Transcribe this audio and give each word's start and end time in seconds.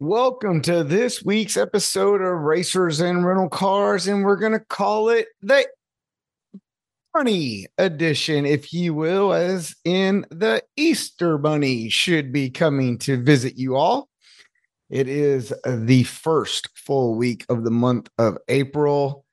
Welcome 0.00 0.60
to 0.62 0.82
this 0.82 1.24
week's 1.24 1.56
episode 1.56 2.20
of 2.20 2.40
Racers 2.40 2.98
and 2.98 3.24
Rental 3.24 3.48
Cars, 3.48 4.08
and 4.08 4.24
we're 4.24 4.34
going 4.34 4.50
to 4.50 4.58
call 4.58 5.08
it 5.08 5.28
the 5.40 5.68
Bunny 7.14 7.68
edition, 7.78 8.44
if 8.44 8.72
you 8.72 8.92
will, 8.92 9.32
as 9.32 9.76
in 9.84 10.26
the 10.30 10.64
Easter 10.76 11.38
Bunny 11.38 11.88
should 11.90 12.32
be 12.32 12.50
coming 12.50 12.98
to 12.98 13.22
visit 13.22 13.56
you 13.56 13.76
all. 13.76 14.08
It 14.90 15.06
is 15.06 15.54
the 15.64 16.02
first 16.02 16.70
full 16.74 17.14
week 17.14 17.46
of 17.48 17.62
the 17.62 17.70
month 17.70 18.10
of 18.18 18.36
April, 18.48 19.24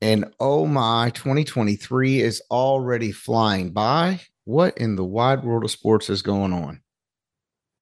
and 0.00 0.32
oh 0.40 0.64
my, 0.64 1.10
2023 1.10 2.22
is 2.22 2.42
already 2.50 3.12
flying 3.12 3.70
by. 3.70 4.22
What 4.46 4.78
in 4.78 4.96
the 4.96 5.04
wide 5.04 5.44
world 5.44 5.64
of 5.64 5.70
sports 5.70 6.08
is 6.08 6.22
going 6.22 6.54
on? 6.54 6.80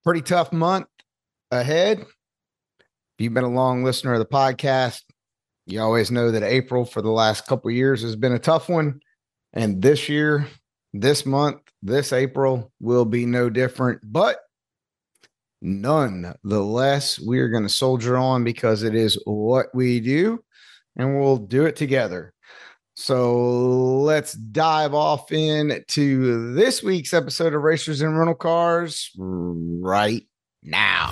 Pretty 0.02 0.22
tough 0.22 0.52
month 0.52 0.88
ahead 1.52 2.04
you've 3.24 3.34
been 3.34 3.42
a 3.42 3.48
long 3.48 3.82
listener 3.82 4.12
of 4.12 4.18
the 4.20 4.26
podcast, 4.26 5.00
you 5.66 5.80
always 5.80 6.10
know 6.10 6.30
that 6.30 6.42
April 6.42 6.84
for 6.84 7.02
the 7.02 7.10
last 7.10 7.46
couple 7.46 7.70
years 7.70 8.02
has 8.02 8.16
been 8.16 8.34
a 8.34 8.38
tough 8.38 8.68
one. 8.68 9.00
And 9.54 9.80
this 9.80 10.08
year, 10.08 10.46
this 10.92 11.24
month, 11.24 11.60
this 11.82 12.12
April 12.12 12.70
will 12.80 13.06
be 13.06 13.24
no 13.24 13.48
different. 13.48 14.00
But 14.04 14.38
nonetheless, 15.62 17.18
we 17.18 17.40
are 17.40 17.48
going 17.48 17.62
to 17.62 17.68
soldier 17.68 18.16
on 18.16 18.44
because 18.44 18.82
it 18.82 18.94
is 18.94 19.18
what 19.24 19.66
we 19.74 20.00
do 20.00 20.44
and 20.96 21.18
we'll 21.18 21.38
do 21.38 21.64
it 21.64 21.76
together. 21.76 22.34
So 22.96 24.02
let's 24.02 24.34
dive 24.34 24.94
off 24.94 25.32
into 25.32 26.54
this 26.54 26.82
week's 26.82 27.14
episode 27.14 27.54
of 27.54 27.62
Racers 27.62 28.02
and 28.02 28.16
Rental 28.16 28.36
Cars 28.36 29.10
right 29.16 30.24
now. 30.62 31.10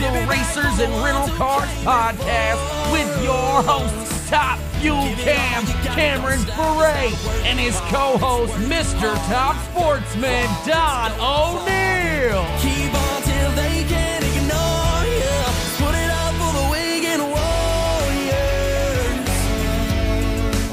It's 0.00 0.28
Racers 0.30 0.78
and 0.78 0.92
Rental 1.02 1.26
Cars 1.34 1.68
podcast 1.82 2.92
with 2.92 3.24
your 3.24 3.34
hosts, 3.64 4.30
Top 4.30 4.60
Fuel 4.78 5.02
Cam, 5.16 5.66
Cameron 5.82 6.38
Foray, 6.38 7.10
and 7.42 7.58
his 7.58 7.74
co-host, 7.90 8.52
Mr. 8.68 9.12
Top 9.26 9.56
Sportsman, 9.70 10.46
Don 10.64 11.10
O'Neill. 11.18 12.46
Keep 12.60 12.94
on 12.94 13.22
till 13.22 13.50
they 13.56 13.82
can 13.88 14.22
ignore 14.22 15.02
you. 15.10 15.42
Put 15.84 15.96
it 15.96 16.10
up 16.14 16.32
for 16.38 16.52
the 16.54 16.68
Wigan 16.70 17.20
Warriors. 17.34 18.30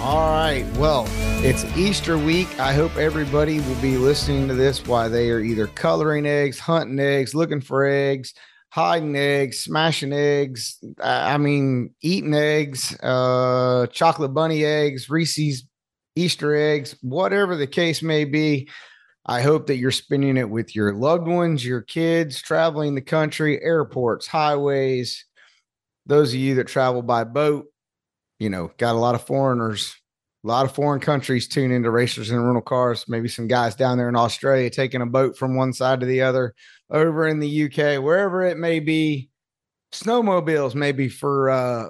All 0.01 0.29
right, 0.29 0.67
well, 0.77 1.07
it's 1.43 1.65
Easter 1.75 2.19
week. 2.19 2.59
I 2.59 2.73
hope 2.73 2.95
everybody 2.95 3.59
will 3.61 3.81
be 3.81 3.97
listening 3.97 4.47
to 4.49 4.53
this 4.53 4.85
while 4.85 5.09
they 5.09 5.31
are 5.31 5.39
either 5.39 5.65
coloring 5.65 6.27
eggs, 6.27 6.59
hunting 6.59 6.99
eggs, 6.99 7.33
looking 7.33 7.61
for 7.61 7.87
eggs 7.87 8.35
hiding 8.75 9.15
eggs, 9.15 9.59
smashing 9.59 10.11
eggs. 10.11 10.77
I 11.01 11.37
mean, 11.37 11.95
eating 12.01 12.33
eggs, 12.33 12.93
uh, 13.01 13.87
chocolate 13.87 14.33
bunny 14.33 14.65
eggs, 14.65 15.09
Reese's 15.09 15.65
Easter 16.17 16.53
eggs, 16.53 16.93
whatever 17.01 17.55
the 17.55 17.67
case 17.67 18.03
may 18.03 18.25
be. 18.25 18.67
I 19.25 19.41
hope 19.41 19.67
that 19.67 19.77
you're 19.77 19.91
spending 19.91 20.35
it 20.35 20.49
with 20.49 20.75
your 20.75 20.93
loved 20.93 21.25
ones, 21.25 21.65
your 21.65 21.83
kids, 21.83 22.41
traveling 22.41 22.95
the 22.95 23.01
country, 23.01 23.63
airports, 23.63 24.27
highways. 24.27 25.23
Those 26.05 26.33
of 26.33 26.39
you 26.41 26.55
that 26.55 26.67
travel 26.67 27.01
by 27.01 27.23
boat, 27.23 27.67
you 28.39 28.49
know, 28.49 28.71
got 28.77 28.95
a 28.95 28.99
lot 28.99 29.15
of 29.15 29.25
foreigners, 29.25 29.95
a 30.45 30.47
lot 30.47 30.65
of 30.65 30.75
foreign 30.75 31.01
countries 31.01 31.47
tune 31.47 31.71
into 31.71 31.89
racers 31.89 32.29
and 32.29 32.43
rental 32.43 32.61
cars. 32.61 33.05
Maybe 33.07 33.27
some 33.27 33.47
guys 33.47 33.73
down 33.73 33.97
there 33.97 34.09
in 34.09 34.15
Australia 34.15 34.69
taking 34.69 35.01
a 35.01 35.05
boat 35.07 35.37
from 35.37 35.55
one 35.55 35.73
side 35.73 36.01
to 36.01 36.05
the 36.05 36.21
other 36.21 36.53
over 36.91 37.27
in 37.27 37.39
the 37.39 37.63
UK, 37.63 38.01
wherever 38.03 38.43
it 38.43 38.57
may 38.57 38.79
be. 38.79 39.29
Snowmobiles, 39.91 40.75
maybe 40.75 41.09
for 41.09 41.49
uh, 41.49 41.87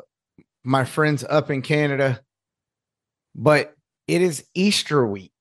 my 0.63 0.85
friends 0.85 1.25
up 1.27 1.51
in 1.51 1.63
Canada. 1.63 2.21
But 3.35 3.73
it 4.07 4.21
is 4.21 4.45
Easter 4.53 5.05
week, 5.05 5.33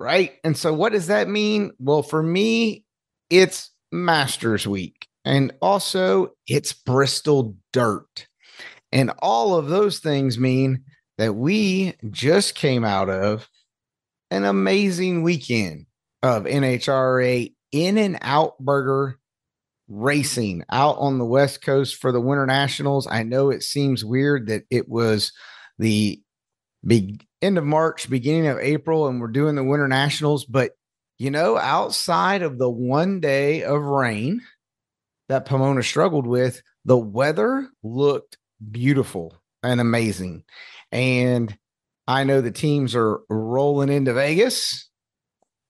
right? 0.00 0.32
And 0.42 0.56
so, 0.56 0.72
what 0.72 0.92
does 0.92 1.08
that 1.08 1.28
mean? 1.28 1.72
Well, 1.78 2.02
for 2.02 2.22
me, 2.22 2.84
it's 3.28 3.70
Masters 3.90 4.66
week. 4.66 5.08
And 5.26 5.52
also, 5.60 6.32
it's 6.46 6.72
Bristol 6.72 7.54
Dirt. 7.72 8.28
And 8.92 9.10
all 9.18 9.56
of 9.56 9.68
those 9.68 9.98
things 9.98 10.38
mean 10.38 10.84
that 11.18 11.34
we 11.34 11.94
just 12.10 12.54
came 12.54 12.84
out 12.84 13.08
of 13.08 13.48
an 14.30 14.44
amazing 14.44 15.22
weekend 15.22 15.86
of 16.22 16.44
NHRA 16.44 17.52
In-N-Out 17.72 18.58
Burger 18.58 19.18
racing 19.88 20.64
out 20.70 20.96
on 20.98 21.18
the 21.18 21.24
West 21.24 21.62
Coast 21.62 21.96
for 21.96 22.12
the 22.12 22.20
Winter 22.20 22.46
Nationals. 22.46 23.06
I 23.06 23.24
know 23.24 23.50
it 23.50 23.62
seems 23.62 24.04
weird 24.04 24.46
that 24.46 24.64
it 24.70 24.88
was 24.88 25.32
the 25.78 26.22
big 26.84 27.26
end 27.42 27.58
of 27.58 27.64
March, 27.64 28.08
beginning 28.08 28.46
of 28.46 28.58
April, 28.58 29.08
and 29.08 29.20
we're 29.20 29.28
doing 29.28 29.54
the 29.54 29.64
Winter 29.64 29.88
Nationals, 29.88 30.44
but 30.44 30.72
you 31.18 31.30
know, 31.30 31.56
outside 31.56 32.42
of 32.42 32.58
the 32.58 32.70
one 32.70 33.20
day 33.20 33.62
of 33.62 33.82
rain 33.82 34.40
that 35.28 35.44
Pomona 35.44 35.82
struggled 35.82 36.26
with, 36.26 36.62
the 36.84 36.98
weather 36.98 37.68
looked 37.82 38.38
beautiful 38.70 39.34
and 39.62 39.80
amazing. 39.80 40.42
And 40.92 41.56
I 42.06 42.24
know 42.24 42.40
the 42.40 42.50
teams 42.50 42.94
are 42.94 43.20
rolling 43.28 43.88
into 43.88 44.12
Vegas 44.12 44.88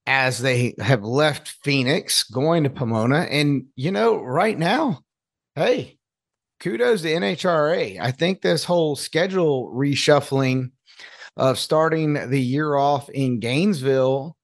as 0.06 0.40
they 0.40 0.74
have 0.80 1.04
left 1.04 1.56
Phoenix, 1.62 2.24
going 2.24 2.64
to 2.64 2.70
Pomona. 2.70 3.20
And, 3.30 3.66
you 3.76 3.92
know, 3.92 4.20
right 4.20 4.58
now, 4.58 5.02
hey, 5.54 5.98
kudos 6.60 7.02
to 7.02 7.08
NHRA. 7.08 8.00
I 8.00 8.10
think 8.10 8.42
this 8.42 8.64
whole 8.64 8.96
schedule 8.96 9.72
reshuffling 9.72 10.72
of 11.36 11.58
starting 11.58 12.14
the 12.30 12.40
year 12.40 12.74
off 12.74 13.08
in 13.10 13.38
Gainesville, 13.38 14.36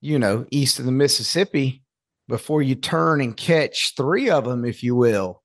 you 0.00 0.18
know, 0.18 0.46
east 0.50 0.78
of 0.78 0.84
the 0.84 0.92
Mississippi, 0.92 1.82
before 2.28 2.62
you 2.62 2.74
turn 2.74 3.20
and 3.20 3.36
catch 3.36 3.94
three 3.96 4.30
of 4.30 4.44
them, 4.44 4.64
if 4.64 4.82
you 4.82 4.94
will, 4.94 5.42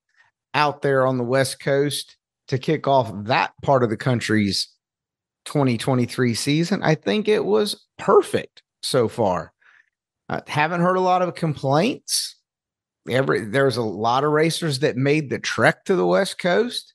out 0.54 0.82
there 0.82 1.06
on 1.06 1.18
the 1.18 1.24
West 1.24 1.60
Coast 1.60 2.17
to 2.48 2.58
kick 2.58 2.88
off 2.88 3.12
that 3.26 3.54
part 3.62 3.84
of 3.84 3.90
the 3.90 3.98
country's 3.98 4.68
2023 5.46 6.34
season. 6.34 6.82
I 6.84 6.96
think 6.96 7.28
it 7.28 7.46
was 7.46 7.86
perfect 7.98 8.64
so 8.82 9.08
far. 9.08 9.54
I 10.30 10.42
haven't 10.48 10.82
heard 10.82 10.98
a 10.98 11.02
lot 11.02 11.22
of 11.22 11.36
complaints. 11.36 12.36
Every 13.10 13.46
there's 13.46 13.78
a 13.78 13.82
lot 13.82 14.26
of 14.26 14.32
racers 14.32 14.80
that 14.80 14.98
made 14.98 15.30
the 15.30 15.40
trek 15.40 15.86
to 15.86 15.96
the 15.96 16.06
West 16.06 16.40
Coast. 16.40 16.94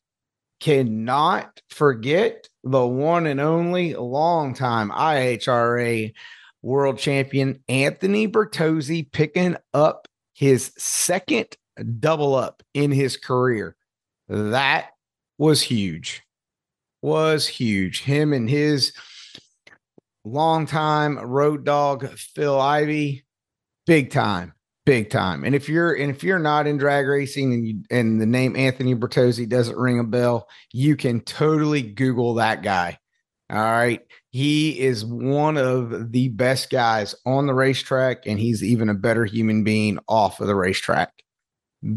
Cannot 0.60 1.60
forget 1.70 2.48
the 2.62 2.86
one 2.86 3.26
and 3.26 3.41
only 3.41 3.94
long-time 3.94 4.91
IHRA 4.91 6.12
world 6.60 6.98
champion 6.98 7.62
Anthony 7.68 8.28
Bertozzi 8.28 9.10
picking 9.10 9.56
up 9.74 10.06
his 10.34 10.72
second 10.78 11.56
double 11.98 12.34
up 12.34 12.62
in 12.74 12.92
his 12.92 13.16
career. 13.16 13.76
That 14.28 14.91
was 15.42 15.60
huge. 15.60 16.22
Was 17.03 17.48
huge. 17.48 18.03
Him 18.03 18.32
and 18.32 18.48
his 18.48 18.92
longtime 20.25 21.19
road 21.19 21.64
dog 21.64 22.08
Phil 22.16 22.60
Ivy, 22.60 23.25
big 23.84 24.12
time, 24.12 24.53
big 24.86 25.10
time. 25.10 25.42
And 25.42 25.53
if 25.56 25.69
you're 25.69 25.94
and 25.94 26.12
if 26.12 26.22
you're 26.22 26.38
not 26.38 26.69
in 26.69 26.78
drag 26.78 27.08
racing 27.08 27.53
and 27.53 27.66
you 27.66 27.82
and 27.91 28.20
the 28.20 28.26
name 28.26 28.54
Anthony 28.54 28.94
Bertozzi 28.94 29.48
doesn't 29.48 29.76
ring 29.76 29.98
a 29.98 30.04
bell, 30.04 30.48
you 30.72 30.94
can 30.94 31.20
totally 31.22 31.82
Google 31.82 32.34
that 32.34 32.62
guy. 32.62 32.97
All 33.50 33.59
right. 33.59 34.00
He 34.30 34.78
is 34.78 35.04
one 35.04 35.56
of 35.56 36.12
the 36.12 36.28
best 36.28 36.70
guys 36.70 37.16
on 37.26 37.47
the 37.47 37.54
racetrack, 37.54 38.26
and 38.26 38.38
he's 38.38 38.62
even 38.62 38.88
a 38.88 38.94
better 38.94 39.24
human 39.24 39.64
being 39.64 39.98
off 40.06 40.41
of 40.41 40.47
the 40.47 40.54
racetrack. 40.54 41.12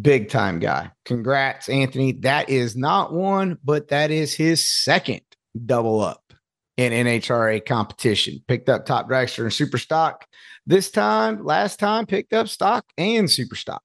Big 0.01 0.29
time 0.29 0.59
guy. 0.59 0.91
Congrats, 1.05 1.69
Anthony. 1.69 2.13
That 2.13 2.49
is 2.49 2.75
not 2.75 3.13
one, 3.13 3.57
but 3.63 3.89
that 3.89 4.09
is 4.09 4.33
his 4.33 4.67
second 4.67 5.21
double 5.65 6.01
up 6.01 6.33
in 6.77 6.91
NHRA 6.91 7.63
competition. 7.65 8.43
Picked 8.47 8.67
up 8.67 8.85
top 8.85 9.07
dragster 9.07 9.43
and 9.43 9.53
super 9.53 9.77
stock. 9.77 10.25
This 10.65 10.89
time, 10.89 11.45
last 11.45 11.79
time, 11.79 12.07
picked 12.07 12.33
up 12.33 12.47
stock 12.47 12.85
and 12.97 13.29
super 13.29 13.55
stock. 13.55 13.83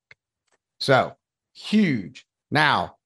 So 0.78 1.12
huge. 1.52 2.26
Now, 2.50 2.96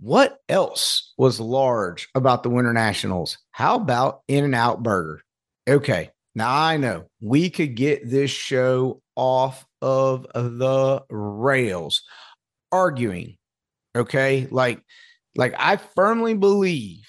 what 0.00 0.38
else 0.48 1.12
was 1.18 1.40
large 1.40 2.08
about 2.14 2.42
the 2.42 2.50
Winter 2.50 2.72
Nationals? 2.72 3.36
How 3.50 3.76
about 3.76 4.22
In-N-Out 4.28 4.82
Burger? 4.82 5.22
Okay. 5.68 6.10
Now 6.34 6.56
I 6.56 6.76
know 6.76 7.06
we 7.20 7.50
could 7.50 7.74
get 7.74 8.08
this 8.08 8.30
show 8.30 9.02
off 9.16 9.66
of 9.82 10.26
the 10.32 11.02
rails 11.10 12.02
arguing. 12.72 13.36
Okay. 13.96 14.46
Like, 14.50 14.82
like 15.36 15.54
I 15.58 15.76
firmly 15.76 16.34
believe 16.34 17.06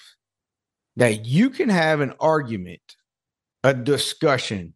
that 0.96 1.26
you 1.26 1.50
can 1.50 1.68
have 1.68 2.00
an 2.00 2.14
argument, 2.20 2.82
a 3.64 3.74
discussion, 3.74 4.74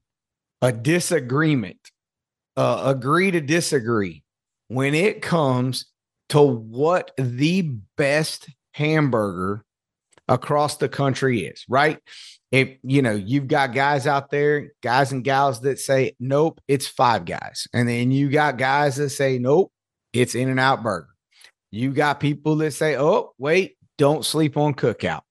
a 0.62 0.72
disagreement 0.72 1.78
uh, 2.56 2.82
agree 2.86 3.30
to 3.30 3.40
disagree 3.40 4.22
when 4.68 4.94
it 4.94 5.22
comes 5.22 5.86
to 6.30 6.40
what 6.40 7.10
the 7.18 7.62
best 7.96 8.48
hamburger 8.72 9.64
across 10.28 10.78
the 10.78 10.88
country 10.88 11.40
is, 11.40 11.64
right? 11.68 11.98
If 12.50 12.76
you 12.82 13.02
know, 13.02 13.14
you've 13.14 13.48
got 13.48 13.74
guys 13.74 14.06
out 14.06 14.30
there, 14.30 14.72
guys 14.82 15.12
and 15.12 15.24
gals 15.24 15.60
that 15.62 15.78
say, 15.78 16.14
nope, 16.20 16.60
it's 16.68 16.86
five 16.86 17.24
guys. 17.24 17.66
And 17.74 17.88
then 17.88 18.10
you 18.10 18.30
got 18.30 18.58
guys 18.58 18.96
that 18.96 19.10
say, 19.10 19.38
nope, 19.38 19.72
it's 20.14 20.34
In-N-Out 20.34 20.82
Burger. 20.82 21.08
You 21.70 21.92
got 21.92 22.20
people 22.20 22.56
that 22.56 22.70
say, 22.70 22.96
oh, 22.96 23.32
wait, 23.36 23.76
don't 23.98 24.24
sleep 24.24 24.56
on 24.56 24.74
cookout. 24.74 25.22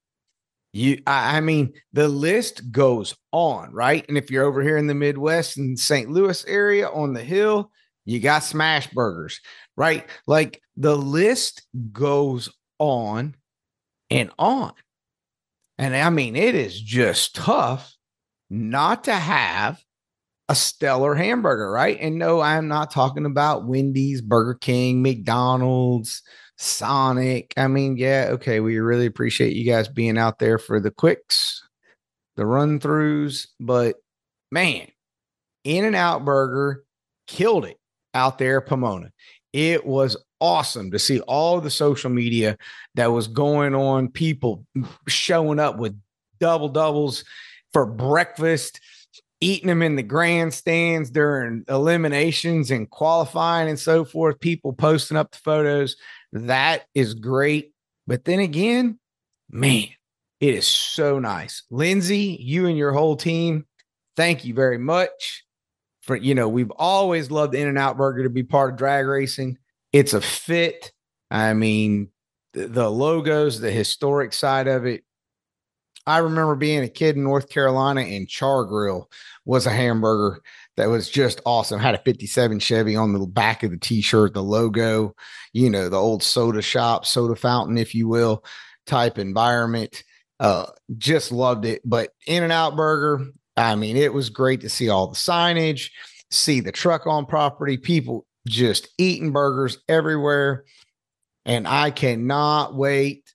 You, 0.74 1.02
I, 1.08 1.38
I, 1.38 1.40
mean, 1.40 1.74
the 1.94 2.08
list 2.08 2.72
goes 2.72 3.16
on, 3.32 3.72
right? 3.72 4.06
And 4.08 4.18
if 4.18 4.30
you're 4.30 4.44
over 4.44 4.62
here 4.62 4.78
in 4.78 4.88
the 4.88 4.94
Midwest 4.94 5.58
and 5.58 5.80
St. 5.80 6.10
Louis 6.10 6.44
area 6.46 6.90
on 6.90 7.14
the 7.14 7.24
hill, 7.24 7.72
you 8.06 8.20
got 8.20 8.44
smash 8.44 8.88
burgers, 8.88 9.40
right? 9.78 10.06
Like 10.28 10.62
the 10.76 10.98
list 10.98 11.64
goes 11.92 12.50
on 12.80 13.36
and 14.10 14.32
on. 14.38 14.74
And 15.78 15.96
I 15.96 16.10
mean, 16.10 16.36
it 16.36 16.56
is 16.56 16.80
just 16.80 17.36
tough 17.36 17.96
not 18.50 19.06
to 19.06 19.14
have 19.14 19.82
a 20.54 20.56
stellar 20.56 21.16
hamburger, 21.16 21.72
right? 21.72 21.98
And 22.00 22.20
no, 22.20 22.40
I'm 22.40 22.68
not 22.68 22.92
talking 22.92 23.26
about 23.26 23.66
Wendy's, 23.66 24.22
Burger 24.22 24.54
King, 24.54 25.02
McDonald's, 25.02 26.22
Sonic. 26.60 27.56
I 27.58 27.68
mean, 27.68 27.98
yeah, 27.98 28.28
okay, 28.34 28.60
we 28.60 28.78
really 28.78 29.08
appreciate 29.08 29.56
you 29.56 29.66
guys 29.66 29.88
being 29.88 30.16
out 30.16 30.38
there 30.38 30.60
for 30.60 30.80
the 30.80 30.92
quicks, 30.92 31.68
the 32.36 32.46
run 32.46 32.80
throughs, 32.80 33.48
but 33.60 33.96
man, 34.52 34.86
In-N-Out 35.64 36.24
Burger 36.24 36.84
killed 37.26 37.66
it 37.66 37.80
out 38.14 38.38
there, 38.38 38.62
Pomona. 38.62 39.12
It 39.54 39.88
was 39.88 40.16
awesome 40.40 40.92
to 40.92 41.00
see 41.00 41.20
all 41.22 41.62
the 41.62 41.72
social 41.72 42.12
media 42.12 42.60
that 42.94 43.12
was 43.12 43.26
going 43.28 43.74
on, 43.74 44.08
people 44.08 44.68
showing 45.08 45.58
up 45.58 45.80
with 45.80 46.00
double 46.40 46.70
doubles 46.70 47.26
for 47.72 47.88
breakfast, 47.88 48.80
eating 49.44 49.68
them 49.68 49.82
in 49.82 49.96
the 49.96 50.04
grandstands 50.04 51.12
during 51.12 51.66
eliminations 51.68 52.72
and 52.72 52.90
qualifying 52.90 53.70
and 53.70 53.78
so 53.78 54.06
forth, 54.06 54.40
people 54.40 54.74
posting 54.74 55.18
up 55.18 55.32
the 55.32 55.38
photos. 55.38 55.98
That 56.32 56.84
is 56.96 57.14
great. 57.14 57.74
But 58.08 58.26
then 58.26 58.40
again, 58.40 59.00
man, 59.50 59.88
it 60.40 60.56
is 60.56 60.68
so 60.68 61.20
nice. 61.20 61.64
Lindsay, 61.70 62.38
you 62.40 62.68
and 62.68 62.78
your 62.78 62.94
whole 62.94 63.16
team, 63.16 63.66
thank 64.16 64.46
you 64.46 64.54
very 64.54 64.78
much 64.78 65.44
for, 66.02 66.16
you 66.16 66.36
know, 66.36 66.50
we've 66.50 66.72
always 66.72 67.30
loved 67.30 67.54
In-N-Out 67.54 67.98
Burger 67.98 68.24
to 68.24 68.30
be 68.30 68.44
part 68.44 68.72
of 68.72 68.78
drag 68.78 69.06
racing. 69.06 69.58
It's 69.92 70.14
a 70.14 70.22
fit. 70.22 70.92
I 71.30 71.54
mean, 71.54 72.10
the, 72.54 72.68
the 72.68 72.90
logos, 72.90 73.60
the 73.60 73.72
historic 73.72 74.34
side 74.34 74.68
of 74.68 74.86
it. 74.86 75.04
I 76.06 76.18
remember 76.18 76.56
being 76.56 76.84
a 76.84 76.90
kid 76.90 77.16
in 77.16 77.24
North 77.24 77.48
Carolina 77.48 78.02
and 78.02 78.28
Char 78.28 78.66
Grill 78.66 79.10
was 79.46 79.66
a 79.66 79.72
hamburger 79.72 80.42
that 80.78 80.88
was 80.88 81.10
just 81.10 81.42
awesome. 81.46 81.80
Had 81.80 81.96
a 81.96 82.00
57 82.00 82.60
Chevy 82.60 82.96
on 82.96 83.14
the 83.14 83.26
back 83.26 83.64
of 83.64 83.72
the 83.72 83.78
t-shirt, 83.78 84.34
the 84.34 84.44
logo, 84.44 85.16
you 85.52 85.70
know, 85.70 85.90
the 85.90 85.98
old 85.98 86.24
soda 86.24 86.62
shop, 86.62 87.06
soda 87.06 87.36
fountain, 87.36 87.78
if 87.78 87.94
you 87.94 88.08
will, 88.08 88.44
type 88.86 89.18
environment. 89.18 90.04
Uh, 90.40 90.66
just 90.98 91.32
loved 91.32 91.66
it. 91.66 91.82
But 91.86 92.12
In-N-Out 92.26 92.76
Burger, 92.76 93.32
I 93.56 93.76
mean, 93.76 93.98
it 93.98 94.14
was 94.14 94.30
great 94.30 94.62
to 94.62 94.70
see 94.70 94.90
all 94.90 95.08
the 95.08 95.16
signage, 95.16 95.92
see 96.32 96.60
the 96.60 96.72
truck 96.72 97.06
on 97.06 97.26
property, 97.26 97.78
people 97.78 98.26
just 98.48 98.90
eating 98.98 99.32
burgers 99.32 99.78
everywhere. 99.88 100.66
And 101.46 101.68
I 101.68 101.92
cannot 101.92 102.76
wait. 102.76 103.30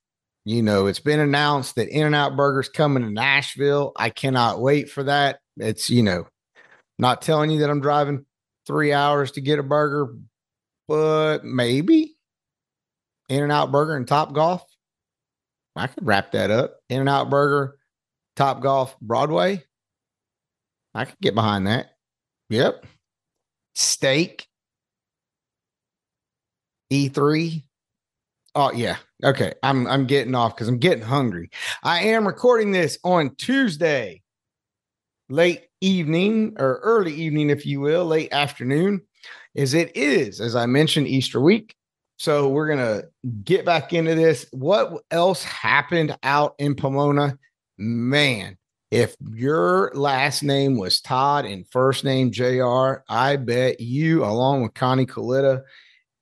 You 0.44 0.62
know, 0.62 0.87
it's 0.87 1.00
been 1.00 1.20
announced 1.20 1.76
that 1.76 1.88
In-N-Out 1.88 2.34
Burger's 2.37 2.70
coming 2.70 3.02
to 3.02 3.10
Nashville. 3.10 3.93
I 3.96 4.08
cannot 4.08 4.60
wait 4.60 4.90
for 4.90 5.02
that. 5.05 5.40
It's, 5.60 5.90
you 5.90 6.02
know, 6.02 6.26
not 6.99 7.22
telling 7.22 7.50
you 7.50 7.60
that 7.60 7.70
I'm 7.70 7.81
driving 7.81 8.25
three 8.66 8.93
hours 8.93 9.32
to 9.32 9.40
get 9.40 9.58
a 9.58 9.62
burger, 9.62 10.14
but 10.87 11.44
maybe 11.44 12.16
In-N-Out 13.28 13.72
Burger 13.72 13.96
and 13.96 14.06
Top 14.06 14.32
Golf. 14.32 14.62
I 15.76 15.87
could 15.87 16.06
wrap 16.06 16.32
that 16.32 16.50
up. 16.50 16.76
In-N-Out 16.88 17.31
Burger, 17.31 17.78
Top 18.37 18.60
Golf, 18.60 18.99
Broadway. 19.00 19.64
I 20.94 21.05
could 21.05 21.20
get 21.20 21.34
behind 21.34 21.66
that. 21.66 21.90
Yep. 22.50 22.84
Steak, 23.75 24.49
E3. 26.93 27.62
Oh 28.55 28.72
yeah. 28.72 28.96
Okay. 29.22 29.52
I'm 29.62 29.87
I'm 29.87 30.06
getting 30.06 30.34
off 30.34 30.56
because 30.56 30.69
I'm 30.69 30.78
getting 30.78 31.05
hungry. 31.05 31.50
I 31.82 32.00
am 32.05 32.26
recording 32.26 32.72
this 32.72 32.99
on 33.05 33.34
Tuesday, 33.37 34.22
late 35.28 35.66
evening 35.80 36.56
or 36.58 36.80
early 36.82 37.14
evening, 37.14 37.50
if 37.50 37.66
you 37.66 37.80
will, 37.80 38.04
late 38.04 38.32
afternoon, 38.32 39.02
as 39.56 39.75
it 39.75 39.96
is, 39.96 40.40
as 40.40 40.56
I 40.56 40.66
mentioned, 40.66 41.08
Easter 41.08 41.40
week. 41.40 41.75
So 42.19 42.48
we're 42.48 42.69
gonna 42.69 43.04
get 43.44 43.64
back 43.64 43.92
into 43.92 44.14
this. 44.14 44.46
What 44.50 45.02
else 45.10 45.44
happened 45.44 46.16
out 46.22 46.54
in 46.58 46.75
Pomona? 46.75 47.38
Man, 47.76 48.56
if 48.90 49.14
your 49.20 49.92
last 49.94 50.42
name 50.42 50.78
was 50.78 51.00
Todd 51.00 51.44
and 51.44 51.69
first 51.70 52.04
name 52.04 52.32
JR, 52.32 53.04
I 53.08 53.36
bet 53.36 53.81
you, 53.81 54.24
along 54.24 54.62
with 54.62 54.74
Connie 54.74 55.06
Kalitta 55.06 55.62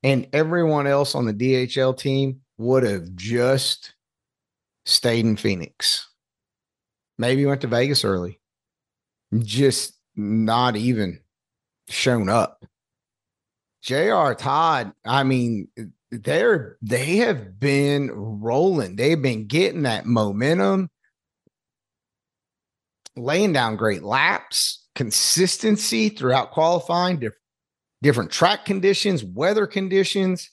and 0.03 0.29
everyone 0.33 0.87
else 0.87 1.15
on 1.15 1.25
the 1.25 1.33
DHL 1.33 1.97
team, 1.97 2.41
would 2.59 2.83
have 2.83 3.15
just 3.15 3.95
stayed 4.85 5.25
in 5.25 5.37
Phoenix. 5.37 6.09
Maybe 7.19 7.47
went 7.47 7.63
to 7.63 7.69
Vegas 7.69 8.05
early 8.05 8.39
just 9.39 9.95
not 10.15 10.77
even 10.77 11.21
shown 11.89 12.29
up. 12.29 12.65
JR 13.83 14.33
Todd, 14.33 14.93
I 15.05 15.23
mean, 15.23 15.69
they're 16.11 16.77
they 16.83 17.17
have 17.17 17.59
been 17.59 18.11
rolling. 18.13 18.97
They've 18.97 19.21
been 19.21 19.47
getting 19.47 19.83
that 19.83 20.07
momentum, 20.07 20.91
laying 23.17 23.53
down 23.53 23.77
great 23.77 24.03
laps, 24.03 24.87
consistency 24.95 26.09
throughout 26.09 26.51
qualifying, 26.51 27.19
diff- 27.19 27.35
different 28.03 28.31
track 28.31 28.65
conditions, 28.65 29.23
weather 29.23 29.67
conditions. 29.67 30.51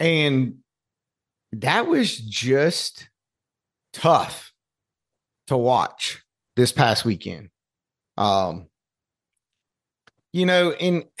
And 0.00 0.56
that 1.52 1.86
was 1.86 2.16
just 2.16 3.08
tough 3.92 4.53
to 5.46 5.56
watch 5.56 6.22
this 6.56 6.72
past 6.72 7.04
weekend. 7.04 7.50
Um, 8.16 8.68
you 10.32 10.46
know, 10.46 10.72
in 10.72 11.04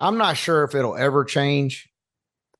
I'm 0.00 0.18
not 0.18 0.36
sure 0.36 0.64
if 0.64 0.74
it'll 0.74 0.96
ever 0.96 1.24
change, 1.24 1.88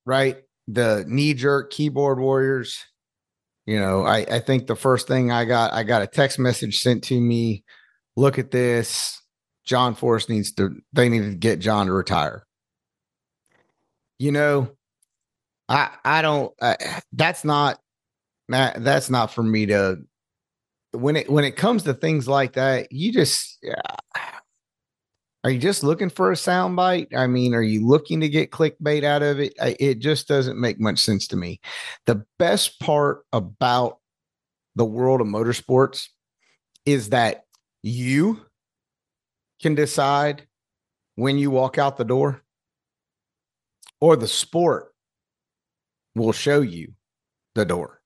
right? 0.06 0.36
The 0.68 1.04
knee 1.08 1.34
jerk 1.34 1.72
keyboard 1.72 2.20
warriors. 2.20 2.84
You 3.66 3.80
know, 3.80 4.04
I, 4.04 4.18
I 4.18 4.38
think 4.40 4.66
the 4.66 4.76
first 4.76 5.08
thing 5.08 5.32
I 5.32 5.44
got, 5.44 5.72
I 5.72 5.82
got 5.82 6.02
a 6.02 6.06
text 6.06 6.38
message 6.38 6.78
sent 6.78 7.04
to 7.04 7.20
me. 7.20 7.64
Look 8.16 8.38
at 8.38 8.52
this. 8.52 9.20
John 9.64 9.94
Force 9.94 10.28
needs 10.28 10.52
to, 10.54 10.70
they 10.92 11.08
need 11.08 11.22
to 11.22 11.34
get 11.34 11.58
John 11.58 11.86
to 11.86 11.92
retire. 11.92 12.44
You 14.18 14.32
know, 14.32 14.70
I, 15.68 15.90
I 16.04 16.22
don't, 16.22 16.52
uh, 16.60 16.76
that's 17.12 17.44
not 17.44 17.78
that 18.52 18.82
that's 18.84 19.10
not 19.10 19.32
for 19.32 19.42
me 19.42 19.66
to 19.66 19.98
when 20.92 21.16
it 21.16 21.30
when 21.30 21.44
it 21.44 21.56
comes 21.56 21.82
to 21.84 21.94
things 21.94 22.28
like 22.28 22.52
that 22.54 22.92
you 22.92 23.12
just 23.12 23.64
are 25.44 25.50
you 25.50 25.58
just 25.58 25.82
looking 25.82 26.08
for 26.08 26.30
a 26.30 26.36
soundbite? 26.36 27.14
I 27.16 27.26
mean 27.26 27.54
are 27.54 27.62
you 27.62 27.86
looking 27.86 28.20
to 28.20 28.28
get 28.28 28.52
clickbait 28.52 29.02
out 29.02 29.22
of 29.22 29.40
it? 29.40 29.54
It 29.58 29.98
just 29.98 30.28
doesn't 30.28 30.60
make 30.60 30.78
much 30.78 31.00
sense 31.00 31.26
to 31.28 31.36
me. 31.36 31.60
The 32.06 32.24
best 32.38 32.78
part 32.78 33.24
about 33.32 33.98
the 34.76 34.84
world 34.84 35.20
of 35.20 35.26
motorsports 35.26 36.08
is 36.86 37.10
that 37.10 37.44
you 37.82 38.40
can 39.60 39.74
decide 39.74 40.46
when 41.16 41.38
you 41.38 41.50
walk 41.50 41.78
out 41.78 41.96
the 41.96 42.04
door 42.04 42.42
or 44.00 44.16
the 44.16 44.28
sport 44.28 44.92
will 46.14 46.32
show 46.32 46.60
you 46.60 46.92
the 47.54 47.64
door 47.64 48.01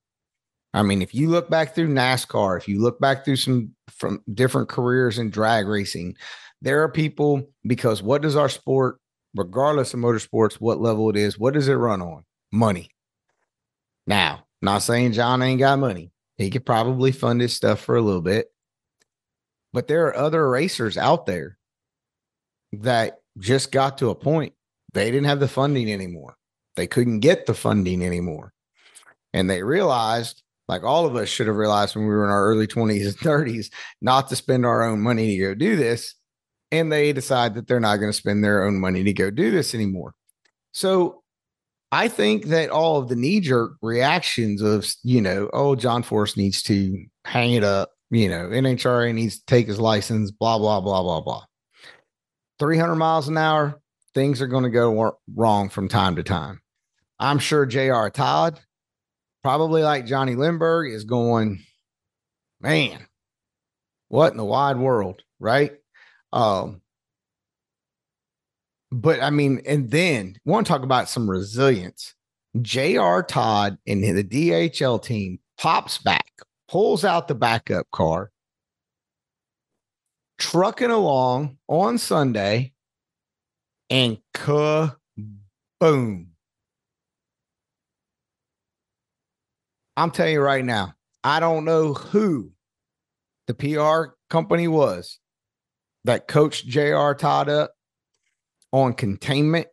I 0.76 0.83
mean, 0.83 1.00
if 1.00 1.14
you 1.14 1.30
look 1.30 1.49
back 1.49 1.75
through 1.75 1.88
NASCAR, 1.88 2.59
if 2.59 2.68
you 2.68 2.83
look 2.83 3.00
back 3.00 3.25
through 3.25 3.37
some 3.37 3.75
from 3.88 4.23
different 4.35 4.68
careers 4.68 5.18
in 5.18 5.30
drag 5.30 5.66
racing, 5.66 6.16
there 6.61 6.83
are 6.83 6.90
people 6.90 7.49
because 7.66 8.02
what 8.02 8.21
does 8.21 8.37
our 8.37 8.50
sport, 8.50 9.00
regardless 9.35 9.95
of 9.95 10.00
motorsports, 10.00 10.54
what 10.56 10.78
level 10.78 11.09
it 11.09 11.16
is, 11.16 11.38
what 11.38 11.54
does 11.54 11.68
it 11.68 11.75
run 11.75 12.02
on? 12.02 12.25
Money. 12.52 12.90
Now, 14.06 14.45
not 14.61 14.83
saying 14.83 15.12
John 15.12 15.40
ain't 15.42 15.61
got 15.61 15.78
money. 15.78 16.12
He 16.37 16.50
could 16.50 16.66
probably 16.66 17.11
fund 17.11 17.40
his 17.40 17.54
stuff 17.54 17.80
for 17.80 17.97
a 17.97 18.02
little 18.02 18.21
bit. 18.21 18.52
But 19.73 19.88
there 19.88 20.06
are 20.09 20.16
other 20.16 20.47
racers 20.47 20.99
out 20.99 21.25
there 21.25 21.56
that 22.73 23.21
just 23.38 23.73
got 23.73 23.97
to 23.99 24.11
a 24.11 24.14
point 24.14 24.52
they 24.92 25.11
didn't 25.11 25.26
have 25.26 25.40
the 25.40 25.49
funding 25.49 25.90
anymore. 25.90 26.37
They 26.75 26.87
couldn't 26.87 27.21
get 27.21 27.47
the 27.47 27.54
funding 27.54 28.02
anymore. 28.02 28.52
And 29.33 29.49
they 29.49 29.62
realized, 29.62 30.42
like 30.68 30.82
all 30.82 31.06
of 31.06 31.16
us 31.16 31.28
should 31.28 31.46
have 31.46 31.56
realized 31.56 31.94
when 31.94 32.06
we 32.06 32.14
were 32.14 32.25
in 32.25 32.30
our 32.30 32.46
early 32.46 32.66
20s 32.66 33.04
and 33.06 33.16
30s, 33.18 33.70
not 34.00 34.28
to 34.28 34.37
spend 34.37 34.66
our 34.66 34.82
own 34.82 35.00
money 35.00 35.37
to 35.37 35.42
go 35.42 35.54
do 35.54 35.76
this. 35.76 36.14
And 36.73 36.90
they 36.90 37.12
decide 37.12 37.54
that 37.54 37.68
they're 37.68 37.78
not 37.78 37.99
going 37.99 38.11
to 38.11 38.16
spend 38.16 38.42
their 38.42 38.64
own 38.64 38.80
money 38.80 39.04
to 39.04 39.12
go 39.12 39.30
do 39.30 39.50
this 39.52 39.75
anymore. 39.75 40.14
So 40.73 41.23
I 41.92 42.08
think 42.08 42.46
that 42.46 42.70
all 42.70 42.99
of 42.99 43.08
the 43.08 43.16
knee 43.16 43.40
jerk 43.40 43.76
reactions 43.80 44.61
of, 44.61 44.92
you 45.04 45.20
know, 45.20 45.49
oh, 45.52 45.76
John 45.76 46.02
Force 46.02 46.37
needs 46.37 46.62
to 46.64 47.06
hang 47.25 47.52
it 47.52 47.62
up, 47.62 47.92
you 48.11 48.28
know, 48.28 48.49
NHRA 48.49 49.14
needs 49.14 49.38
to 49.38 49.46
take 49.46 49.68
his 49.68 49.78
license, 49.78 50.32
blah, 50.32 50.58
blah, 50.58 50.80
blah, 50.80 51.02
blah, 51.02 51.20
blah. 51.20 51.44
300 52.58 52.96
miles 52.96 53.28
an 53.28 53.38
hour, 53.38 53.80
things 54.14 54.42
are 54.42 54.46
going 54.49 54.64
to 54.64 54.70
go 54.70 55.16
wrong 55.35 55.68
from 55.68 55.88
time 55.88 56.16
to 56.16 56.23
time. 56.23 56.61
I'm 57.18 57.38
sure 57.38 57.64
J.R. 57.64 58.11
Todd, 58.11 58.61
probably 59.47 59.85
like 59.85 60.07
Jonnie 60.07 60.35
Lindberg, 60.35 60.93
is 60.93 61.05
going, 61.05 61.62
man, 62.61 63.07
what 64.09 64.33
in 64.33 64.38
the 64.38 64.45
wide 64.45 64.76
world, 64.76 65.23
right? 65.38 65.71
Um, 66.33 66.81
but 68.91 69.23
I 69.23 69.31
mean, 69.31 69.62
and 69.65 69.88
then 69.88 70.37
want 70.45 70.67
to 70.67 70.73
talk 70.73 70.83
about 70.83 71.09
some 71.09 71.31
resilience. 71.31 72.17
J.R. 72.61 73.23
Todd 73.23 73.79
and 73.87 74.03
the 74.03 74.25
DHL 74.25 75.00
team 75.00 75.38
pops 75.59 75.99
back, 75.99 76.33
pulls 76.67 77.05
out 77.05 77.29
the 77.29 77.37
backup 77.37 77.88
car, 77.93 78.33
trucking 80.38 80.91
along 80.91 81.59
on 81.69 81.99
Sunday, 81.99 82.73
and 83.91 84.19
boom. 85.79 86.36
I'm 89.97 90.11
telling 90.11 90.35
you 90.35 90.41
right 90.41 90.65
now, 90.65 90.95
I 91.25 91.41
don't 91.41 91.65
know 91.65 91.95
who 91.95 92.53
the 93.47 93.55
PR 93.55 94.15
company 94.29 94.69
was 94.69 95.19
that 96.05 96.29
coached 96.29 96.67
J.R. 96.67 97.15
Todd 97.15 97.49
up 97.49 97.73
on 98.73 98.95
containment 98.95 99.67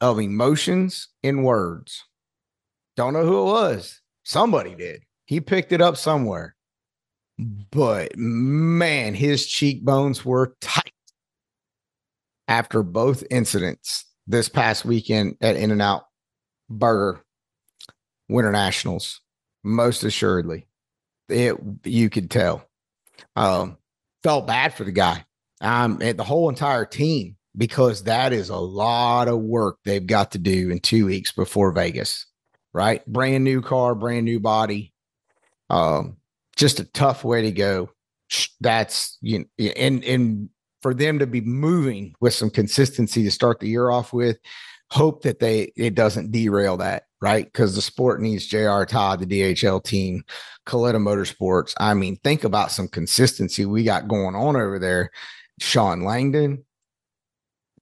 of 0.00 0.18
emotions 0.18 1.08
in 1.22 1.42
words. 1.42 2.04
Don't 2.96 3.12
know 3.14 3.24
who 3.24 3.40
it 3.40 3.52
was. 3.52 4.00
Somebody 4.24 4.74
did. 4.74 5.02
He 5.26 5.40
picked 5.40 5.72
it 5.72 5.80
up 5.80 5.96
somewhere. 5.96 6.56
But 7.70 8.16
man, 8.16 9.14
his 9.14 9.46
cheekbones 9.46 10.24
were 10.24 10.54
tight 10.60 10.92
after 12.46 12.82
both 12.82 13.24
incidents 13.30 14.04
this 14.26 14.48
past 14.48 14.84
weekend 14.84 15.36
at 15.40 15.56
In-N-Out 15.56 16.04
Burger 16.68 17.22
Winter 18.28 18.52
Nationals. 18.52 19.21
Most 19.64 20.04
assuredly, 20.04 20.66
it 21.28 21.56
you 21.84 22.10
could 22.10 22.30
tell. 22.30 22.64
Um, 23.36 23.78
felt 24.22 24.46
bad 24.46 24.74
for 24.74 24.84
the 24.84 24.92
guy. 24.92 25.24
Um, 25.60 25.98
and 26.02 26.18
the 26.18 26.24
whole 26.24 26.48
entire 26.48 26.84
team 26.84 27.36
because 27.56 28.04
that 28.04 28.32
is 28.32 28.48
a 28.48 28.56
lot 28.56 29.28
of 29.28 29.38
work 29.40 29.78
they've 29.84 30.06
got 30.06 30.32
to 30.32 30.38
do 30.38 30.70
in 30.70 30.80
two 30.80 31.06
weeks 31.06 31.32
before 31.32 31.72
Vegas. 31.72 32.26
Right, 32.74 33.04
brand 33.06 33.44
new 33.44 33.60
car, 33.60 33.94
brand 33.94 34.24
new 34.24 34.40
body. 34.40 34.94
Um, 35.68 36.16
just 36.56 36.80
a 36.80 36.84
tough 36.84 37.22
way 37.22 37.42
to 37.42 37.52
go. 37.52 37.90
That's 38.60 39.18
you 39.20 39.40
know, 39.40 39.66
and 39.76 40.02
and 40.04 40.48
for 40.80 40.94
them 40.94 41.18
to 41.18 41.26
be 41.26 41.42
moving 41.42 42.14
with 42.20 42.32
some 42.32 42.48
consistency 42.48 43.22
to 43.24 43.30
start 43.30 43.60
the 43.60 43.68
year 43.68 43.90
off 43.90 44.14
with, 44.14 44.38
hope 44.92 45.22
that 45.22 45.38
they 45.38 45.72
it 45.74 45.94
doesn't 45.94 46.32
derail 46.32 46.76
that, 46.76 47.04
right? 47.22 47.46
Because 47.46 47.74
the 47.74 47.80
sport 47.80 48.20
needs 48.20 48.46
J.R. 48.46 48.84
Todd, 48.84 49.20
the 49.20 49.26
DHL 49.26 49.82
team, 49.82 50.22
Kalitta 50.66 50.96
Motorsports. 50.96 51.72
I 51.78 51.94
mean, 51.94 52.16
think 52.16 52.44
about 52.44 52.70
some 52.70 52.88
consistency 52.88 53.64
we 53.64 53.84
got 53.84 54.06
going 54.06 54.34
on 54.34 54.54
over 54.54 54.78
there. 54.78 55.10
Shawn 55.58 56.02
Langdon, 56.02 56.64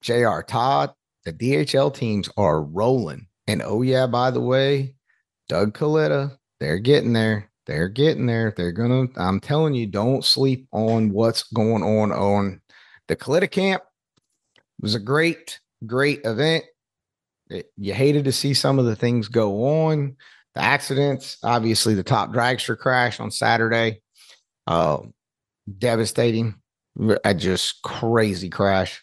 J.R. 0.00 0.44
Todd, 0.44 0.92
the 1.24 1.32
DHL 1.32 1.92
teams 1.92 2.28
are 2.36 2.62
rolling. 2.62 3.26
And 3.48 3.60
oh, 3.60 3.82
yeah, 3.82 4.06
by 4.06 4.30
the 4.30 4.40
way, 4.40 4.94
Doug 5.48 5.76
Kalitta, 5.76 6.38
they're 6.60 6.78
getting 6.78 7.12
there. 7.12 7.50
They're 7.66 7.88
getting 7.88 8.26
there. 8.26 8.54
They're 8.56 8.70
gonna. 8.70 9.06
I'm 9.16 9.40
telling 9.40 9.74
you, 9.74 9.88
don't 9.88 10.24
sleep 10.24 10.68
on 10.70 11.10
what's 11.10 11.42
going 11.42 11.82
on 11.82 12.12
on 12.12 12.60
the 13.08 13.16
Kalitta 13.16 13.50
camp. 13.50 13.82
It 14.56 14.82
was 14.82 14.94
a 14.94 15.00
great, 15.00 15.58
great 15.84 16.20
event. 16.24 16.64
It, 17.50 17.70
you 17.76 17.92
hated 17.92 18.24
to 18.24 18.32
see 18.32 18.54
some 18.54 18.78
of 18.78 18.84
the 18.84 18.96
things 18.96 19.28
go 19.28 19.64
on. 19.88 20.16
The 20.54 20.62
accidents, 20.62 21.38
obviously, 21.42 21.94
the 21.94 22.02
top 22.02 22.30
dragster 22.30 22.76
crash 22.76 23.20
on 23.20 23.30
Saturday, 23.30 24.02
uh, 24.66 24.98
devastating. 25.78 26.56
I 27.24 27.34
just 27.34 27.82
crazy 27.82 28.48
crash. 28.48 29.02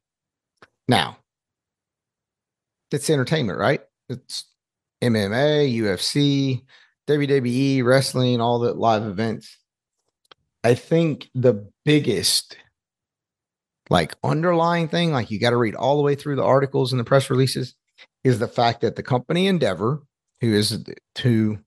Now, 0.88 1.17
it's 2.91 3.09
entertainment, 3.09 3.57
right? 3.57 3.81
It's 4.09 4.45
MMA, 5.03 5.75
UFC, 5.75 6.61
WWE, 7.09 7.83
wrestling, 7.83 8.41
all 8.41 8.59
the 8.59 8.75
live 8.75 9.07
events. 9.07 9.57
I 10.63 10.75
think 10.75 11.31
the 11.33 11.67
biggest 11.83 12.57
like 13.91 14.15
underlying 14.24 14.88
thing, 14.88 15.12
like 15.12 15.29
you 15.29 15.38
got 15.38 15.50
to 15.50 15.57
read 15.57 15.75
all 15.75 15.98
the 15.98 16.01
way 16.01 16.15
through 16.15 16.38
the 16.38 16.43
articles 16.43 16.93
and 16.93 17.00
the 17.00 17.03
press 17.03 17.29
releases, 17.29 17.75
is 18.24 18.39
the 18.39 18.48
fact 18.48 18.79
that 18.81 18.95
the 18.95 19.03
company 19.03 19.48
Endeavor, 19.48 20.01
who 20.39 20.53
is 20.53 20.81
who 21.21 21.60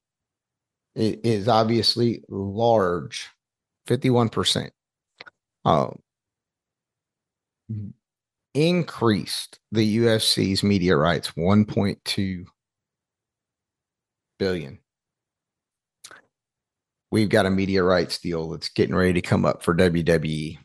is 0.96 1.48
obviously 1.48 2.24
large, 2.30 3.28
51%. 3.86 4.70
Um, 5.66 5.98
increased 8.54 9.58
the 9.70 9.98
UFC's 9.98 10.62
media 10.62 10.96
rights 10.96 11.32
1.2 11.32 12.44
billion. 14.38 14.78
we've 17.10 17.28
got 17.28 17.46
a 17.46 17.50
media 17.50 17.82
rights 17.82 18.18
deal 18.18 18.50
that's 18.50 18.70
getting 18.70 18.94
ready 18.94 19.12
to 19.12 19.20
come 19.20 19.44
up 19.44 19.62
for 19.62 19.74
WWE. 19.74 20.58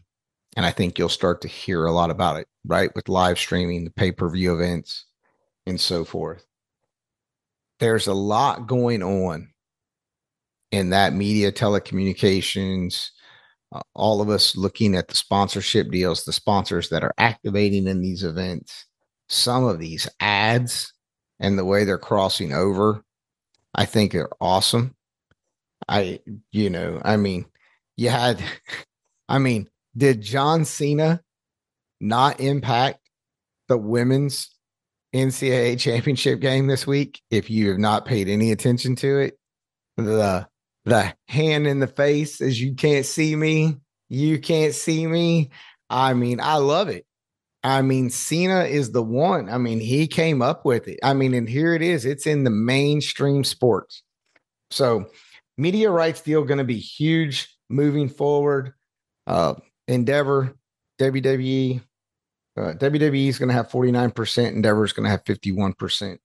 And 0.60 0.66
I 0.66 0.72
think 0.72 1.00
you'll 1.00 1.08
start 1.08 1.40
to 1.44 1.48
hear 1.48 1.86
a 1.86 1.92
lot 1.94 2.12
about 2.12 2.36
it, 2.36 2.50
right? 2.66 2.94
With 2.94 3.08
live 3.08 3.40
streaming, 3.40 3.86
the 3.86 3.92
pay 3.92 4.12
per 4.12 4.30
view 4.30 4.54
events, 4.54 5.06
and 5.66 5.80
so 5.80 6.04
forth. 6.04 6.46
There's 7.80 8.08
a 8.08 8.14
lot 8.14 8.68
going 8.68 9.02
on 9.02 9.54
in 10.74 10.90
that 10.90 11.14
media 11.14 11.54
telecommunications, 11.54 13.08
uh, 13.72 13.80
all 13.96 14.20
of 14.22 14.28
us 14.28 14.58
looking 14.58 14.96
at 14.96 15.08
the 15.08 15.16
sponsorship 15.16 15.92
deals, 15.92 16.26
the 16.26 16.34
sponsors 16.34 16.90
that 16.90 17.06
are 17.06 17.14
activating 17.18 17.88
in 17.88 18.02
these 18.02 18.26
events, 18.26 18.86
some 19.30 19.64
of 19.64 19.80
these 19.80 20.10
ads 20.20 20.92
and 21.40 21.58
the 21.58 21.64
way 21.64 21.86
they're 21.86 21.98
crossing 21.98 22.52
over, 22.52 23.02
I 23.76 23.86
think 23.86 24.14
are 24.14 24.30
awesome. 24.42 24.94
I, 25.88 26.20
you 26.52 26.70
know, 26.70 27.02
I 27.06 27.16
mean, 27.16 27.46
you 27.96 28.10
had, 28.10 28.44
I 29.30 29.40
mean, 29.40 29.70
did 29.96 30.22
John 30.22 30.66
Cena 30.66 31.22
not 32.00 32.40
impact 32.40 33.00
the 33.68 33.78
women's 33.78 34.50
NCAA 35.14 35.80
championship 35.80 36.40
game 36.40 36.68
this 36.68 36.86
week? 36.88 37.22
If 37.30 37.50
you 37.50 37.70
have 37.70 37.80
not 37.80 38.06
paid 38.06 38.28
any 38.28 38.52
attention 38.52 38.96
to 38.98 39.20
it, 39.20 39.38
the 39.98 40.48
the 40.86 41.14
hand 41.28 41.68
in 41.68 41.80
the 41.80 41.88
face 41.88 42.42
as 42.42 42.60
you 42.60 42.74
can't 42.74 43.06
see 43.06 43.36
me, 43.36 43.76
you 44.08 44.40
can't 44.40 44.74
see 44.74 45.06
me. 45.06 45.52
I 45.90 46.14
mean, 46.14 46.40
I 46.40 46.56
love 46.56 46.90
it. 46.90 47.06
I 47.64 47.82
mean, 47.82 48.10
Cena 48.10 48.64
is 48.64 48.92
the 48.92 49.04
one. 49.04 49.50
I 49.50 49.58
mean, 49.58 49.80
he 49.80 50.08
came 50.08 50.42
up 50.42 50.66
with 50.66 50.88
it. 50.88 51.00
I 51.04 51.14
mean, 51.14 51.34
and 51.34 51.50
here 51.50 51.74
it 51.74 51.82
is. 51.82 52.06
It's 52.06 52.26
in 52.26 52.46
the 52.46 52.50
mainstream 52.50 53.44
sports. 53.44 54.02
So, 54.72 55.08
media 55.58 55.92
rights 55.92 56.22
deal 56.22 56.44
going 56.44 56.60
to 56.60 56.64
be 56.64 56.80
huge 56.80 57.54
moving 57.70 58.08
forward. 58.08 58.74
Uh, 59.28 59.56
Endeavor, 59.90 60.56
WWE, 61.00 61.82
uh, 62.58 62.74
WWE 62.74 63.28
is 63.28 63.40
going 63.40 63.50
to 63.50 63.56
have 63.56 63.70
49%. 63.70 64.54
Endeavor 64.54 64.86
is 64.86 64.94
going 64.94 65.04
to 65.04 65.10
have 65.10 65.24
51% 65.24 66.18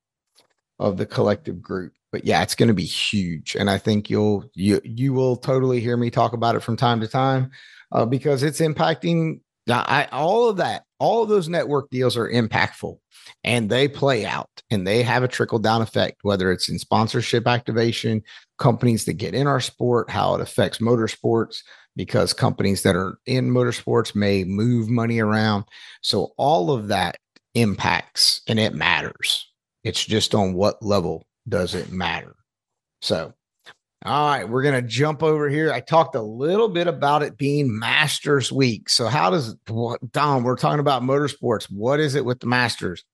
of 0.79 0.97
the 0.97 1.07
collective 1.07 1.63
group 1.63 1.93
but 2.15 2.25
yeah, 2.25 2.45
it's 2.45 2.55
going 2.55 2.69
to 2.69 2.75
be 2.75 2.85
huge, 2.85 3.57
and 3.57 3.69
I 3.69 3.77
think 3.77 4.09
you'll 4.09 4.49
you 4.55 4.81
you 4.85 5.13
will 5.13 5.35
totally 5.35 5.81
hear 5.81 5.97
me 5.97 6.11
talk 6.11 6.33
about 6.33 6.55
it 6.55 6.61
from 6.61 6.77
time 6.77 7.01
to 7.01 7.09
time 7.09 7.51
uh, 7.91 8.07
because 8.07 8.45
it's 8.45 8.61
impacting. 8.61 9.41
I 9.69 10.07
all 10.13 10.49
of 10.49 10.59
that, 10.59 10.85
all 11.01 11.25
of 11.25 11.29
those 11.29 11.49
network 11.49 11.91
deals 11.91 12.17
are 12.17 12.31
impactful, 12.31 12.99
and 13.43 13.69
they 13.69 13.89
play 13.89 14.25
out, 14.25 14.49
and 14.71 14.87
they 14.87 15.03
have 15.03 15.25
a 15.25 15.29
trickle 15.29 15.59
down 15.59 15.83
effect. 15.83 16.19
Whether 16.23 16.53
it's 16.53 16.69
in 16.69 16.79
sponsorship 16.79 17.49
activation, 17.49 18.23
companies 18.59 19.07
that 19.07 19.15
get 19.15 19.35
in 19.35 19.49
our 19.49 19.61
sport, 19.61 20.09
how 20.09 20.37
it 20.37 20.41
affects 20.41 20.79
motorsports, 20.79 21.65
because 21.97 22.33
companies 22.33 22.83
that 22.83 22.97
are 22.97 23.19
in 23.27 23.51
motorsports 23.51 24.15
may 24.15 24.45
move 24.45 24.89
money 24.89 25.21
around. 25.21 25.65
So 26.03 26.33
all 26.37 26.71
of 26.71 26.89
that 26.89 27.19
impacts, 27.55 28.43
and 28.49 28.59
it 28.59 28.75
matters. 28.75 29.51
It's 29.85 30.05
just 30.05 30.35
on 30.35 30.55
what 30.55 30.83
level 30.83 31.27
does 31.49 31.75
it 31.75 31.93
matter. 31.93 32.35
So, 33.03 33.35
all 34.05 34.29
right, 34.29 34.49
we're 34.49 34.63
going 34.63 34.83
to 34.83 34.89
jump 34.89 35.23
over 35.23 35.49
here. 35.49 35.73
I 35.73 35.81
talked 35.81 36.15
a 36.15 36.23
little 36.23 36.69
bit 36.69 36.87
about 36.87 37.23
it 37.23 37.37
being 37.37 37.79
Masters 37.79 38.51
Week. 38.51 38.89
So, 38.89 39.07
how 39.07 39.31
does 39.31 39.55
Don? 40.11 40.43
We're 40.43 40.57
talking 40.57 40.81
about 40.81 41.03
motorsports. 41.03 41.65
What 41.65 42.01
is 42.01 42.15
it 42.15 42.25
with 42.25 42.41
the 42.41 42.47
Masters? 42.47 43.05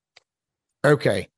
Okay, 0.85 1.29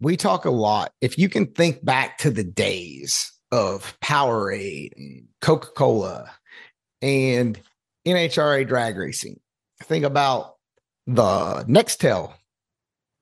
we 0.00 0.16
talk 0.16 0.44
a 0.44 0.50
lot. 0.50 0.92
If 1.00 1.16
you 1.16 1.28
can 1.28 1.46
think 1.46 1.84
back 1.84 2.18
to 2.18 2.30
the 2.30 2.44
days 2.44 3.33
of 3.52 3.98
Powerade 4.00 4.92
and 4.96 5.26
Coca 5.40 5.68
Cola 5.76 6.30
and 7.02 7.60
NHRA 8.06 8.66
drag 8.66 8.96
racing, 8.96 9.40
think 9.82 10.04
about 10.04 10.56
the 11.06 11.64
Nextel 11.68 12.32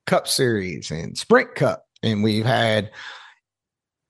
Cup 0.07 0.29
Series 0.29 0.91
and 0.91 1.17
Sprint 1.17 1.55
Cup 1.55 1.87
and 2.03 2.23
we've 2.23 2.45
had 2.45 2.91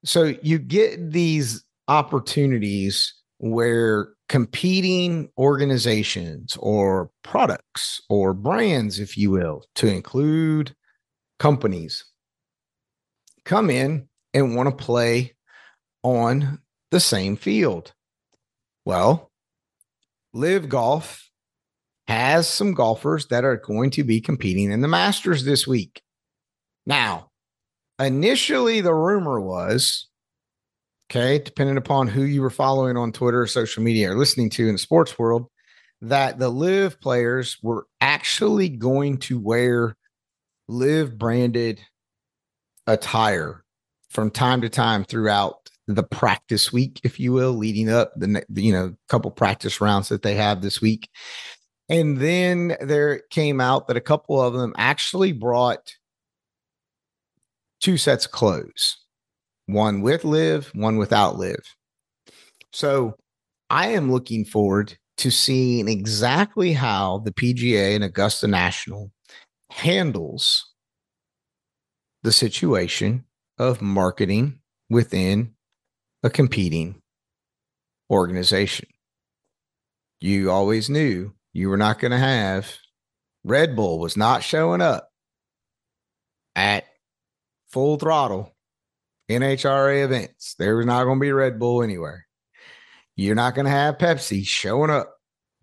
so 0.05 0.35
you 0.43 0.59
get 0.59 1.13
these 1.13 1.65
opportunities 1.89 3.15
where 3.39 4.09
competing 4.29 5.29
organizations 5.37 6.57
or 6.61 7.11
products 7.23 8.01
or 8.09 8.33
brands 8.33 8.99
if 8.99 9.17
you 9.19 9.31
will 9.31 9.65
to 9.75 9.87
include 9.87 10.75
companies 11.39 12.05
come 13.45 13.69
in 13.69 14.09
and 14.35 14.57
want 14.57 14.69
to 14.69 14.85
play 14.85 15.35
on 16.03 16.61
the 16.91 17.01
same 17.01 17.37
field. 17.37 17.93
Well 18.85 19.31
LIV 20.35 20.69
Golf 20.69 21.31
has 22.09 22.49
some 22.49 22.75
golfers 22.75 23.27
that 23.27 23.45
are 23.45 23.57
going 23.57 23.91
to 23.91 24.05
be 24.05 24.21
competing 24.21 24.73
in 24.73 24.81
the 24.81 24.89
masters 24.89 25.45
this 25.45 25.67
week. 25.67 26.03
Now 26.87 27.31
initially 27.99 28.81
the 28.81 28.95
rumor 28.95 29.41
was 29.41 30.09
okay 31.11 31.39
depending 31.39 31.77
upon 31.77 32.09
who 32.09 32.23
you 32.23 32.41
were 32.43 32.51
following 32.51 32.97
on 32.97 33.13
twitter 33.13 33.47
social 33.47 33.83
media 33.83 34.11
or 34.11 34.17
listening 34.17 34.51
to 34.51 34.67
in 34.67 34.75
the 34.75 34.79
sports 34.79 35.19
world 35.19 35.47
that 36.01 36.39
the 36.39 36.49
LIV 36.49 37.01
players 37.01 37.59
were 37.63 37.87
actually 38.01 38.69
going 38.69 39.19
to 39.19 39.39
wear 39.39 39.97
LIV 40.69 41.17
branded 41.17 41.81
attire 42.89 43.63
from 44.11 44.31
time 44.31 44.63
to 44.63 44.69
time 44.69 45.05
throughout 45.05 45.62
the 45.89 46.03
practice 46.03 46.73
week 46.73 47.01
if 47.03 47.19
you 47.19 47.33
will 47.33 47.53
leading 47.53 47.91
up 47.91 48.13
the 48.17 48.45
you 48.55 48.73
know 48.73 48.95
couple 49.09 49.31
practice 49.31 49.81
rounds 49.81 50.09
that 50.09 50.23
they 50.23 50.35
have 50.35 50.63
this 50.63 50.81
week 50.81 51.09
and 51.89 52.19
then 52.19 52.77
there 52.81 53.23
came 53.31 53.61
out 53.61 53.89
that 53.89 53.97
a 53.97 54.01
couple 54.01 54.41
of 54.41 54.55
them 54.55 54.73
actually 54.77 55.33
brought 55.33 55.93
two 57.81 57.97
sets 57.97 58.27
of 58.27 58.31
clothes 58.31 59.03
one 59.67 60.03
with 60.03 60.25
LIV, 60.25 60.71
one 60.75 60.97
without 60.97 61.37
LIV. 61.37 61.61
So 62.73 63.17
I 63.71 63.89
am 63.89 64.11
looking 64.11 64.45
forward 64.45 64.97
to 65.19 65.31
seeing 65.31 65.89
exactly 65.89 66.73
how 66.73 67.19
the 67.19 67.33
PGA 67.33 67.95
and 67.95 68.05
Augusta 68.05 68.47
National 68.47 69.11
handles 69.71 70.73
the 72.23 72.33
situation 72.33 73.25
of 73.59 73.83
marketing 73.83 74.61
within 74.89 75.55
a 76.23 76.31
competing 76.31 77.01
organization. 78.11 78.89
You 80.21 80.51
always 80.51 80.89
knew 80.89 81.33
you 81.53 81.69
were 81.69 81.77
not 81.77 81.99
going 81.99 82.13
to 82.13 82.19
have 82.19 82.77
Red 83.45 83.75
Bull 83.75 83.99
was 83.99 84.17
not 84.17 84.43
showing 84.43 84.81
up 84.81 85.09
at 86.55 86.85
full 87.71 87.97
throttle 87.97 88.55
NHRA 89.31 90.05
events. 90.05 90.55
There 90.59 90.77
was 90.77 90.87
not 90.87 91.05
going 91.05 91.19
to 91.19 91.21
be 91.21 91.33
Red 91.33 91.59
Bull 91.59 91.83
anywhere. 91.83 92.27
You're 93.17 93.35
not 93.35 93.55
going 93.55 93.65
to 93.65 93.71
have 93.71 93.99
Pepsi 93.99 94.47
showing 94.47 94.91
up 94.91 95.15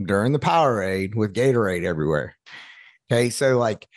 during 0.03 0.33
the 0.33 0.39
Powerade 0.39 1.15
with 1.15 1.33
Gatorade 1.33 1.85
everywhere. 1.85 2.35
Okay, 3.11 3.29
so 3.29 3.57
like 3.57 3.87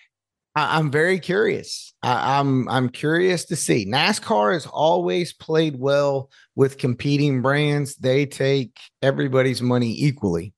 I, 0.54 0.78
am 0.78 0.90
very 0.90 1.18
curious. 1.18 1.91
I, 2.02 2.38
I'm 2.38 2.68
I'm 2.68 2.88
curious 2.88 3.44
to 3.46 3.56
see. 3.56 3.86
NASCAR 3.86 4.54
has 4.54 4.66
always 4.66 5.32
played 5.32 5.78
well 5.78 6.30
with 6.54 6.78
competing 6.78 7.42
brands. 7.42 7.96
They 7.96 8.26
take 8.26 8.78
everybody's 9.02 9.62
money 9.62 9.94
equally. 9.98 10.52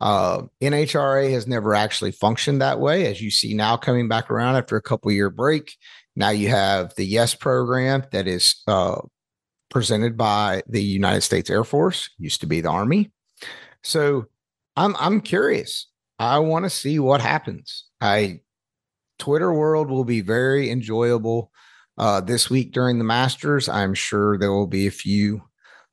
Uh, 0.00 0.42
NHRA 0.60 1.30
has 1.32 1.46
never 1.46 1.74
actually 1.74 2.12
functioned 2.12 2.60
that 2.60 2.80
way, 2.80 3.06
as 3.06 3.22
you 3.22 3.30
see 3.30 3.54
now 3.54 3.76
coming 3.76 4.08
back 4.08 4.30
around 4.30 4.56
after 4.56 4.76
a 4.76 4.82
couple 4.82 5.10
year 5.10 5.30
break. 5.30 5.76
Now 6.16 6.30
you 6.30 6.48
have 6.48 6.94
the 6.96 7.04
YES 7.04 7.34
program 7.34 8.04
that 8.12 8.26
is 8.28 8.62
uh, 8.66 9.00
presented 9.70 10.16
by 10.16 10.62
the 10.68 10.82
United 10.82 11.22
States 11.22 11.48
Air 11.50 11.64
Force, 11.64 12.10
used 12.18 12.40
to 12.42 12.46
be 12.46 12.60
the 12.60 12.68
Army. 12.68 13.10
So 13.82 14.26
I'm 14.76 14.94
I'm 14.98 15.20
curious. 15.20 15.86
I 16.18 16.38
want 16.38 16.64
to 16.64 16.70
see 16.70 16.98
what 16.98 17.20
happens. 17.20 17.84
I 18.00 18.40
Twitter 19.24 19.54
world 19.54 19.88
will 19.88 20.04
be 20.04 20.20
very 20.20 20.70
enjoyable 20.70 21.50
uh, 21.96 22.20
this 22.20 22.50
week 22.50 22.72
during 22.72 22.98
the 22.98 23.04
Masters. 23.04 23.70
I'm 23.70 23.94
sure 23.94 24.36
there 24.36 24.52
will 24.52 24.66
be 24.66 24.86
a 24.86 24.90
few 24.90 25.40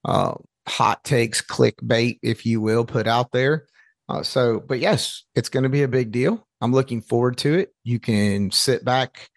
uh, 0.03 0.33
hot 0.67 1.05
takes, 1.05 1.41
clickbait, 1.41 2.19
if 2.21 2.45
you 2.45 2.59
will, 2.59 2.83
put 2.83 3.07
out 3.07 3.31
there. 3.31 3.67
Uh, 4.09 4.21
so, 4.21 4.59
but 4.59 4.79
yes, 4.79 5.23
it's 5.33 5.47
going 5.47 5.63
to 5.63 5.69
be 5.69 5.83
a 5.83 5.87
big 5.87 6.11
deal. 6.11 6.45
I'm 6.59 6.73
looking 6.73 7.01
forward 7.01 7.37
to 7.37 7.57
it. 7.57 7.73
You 7.85 8.01
can 8.01 8.51
sit 8.51 8.83
back 8.83 9.29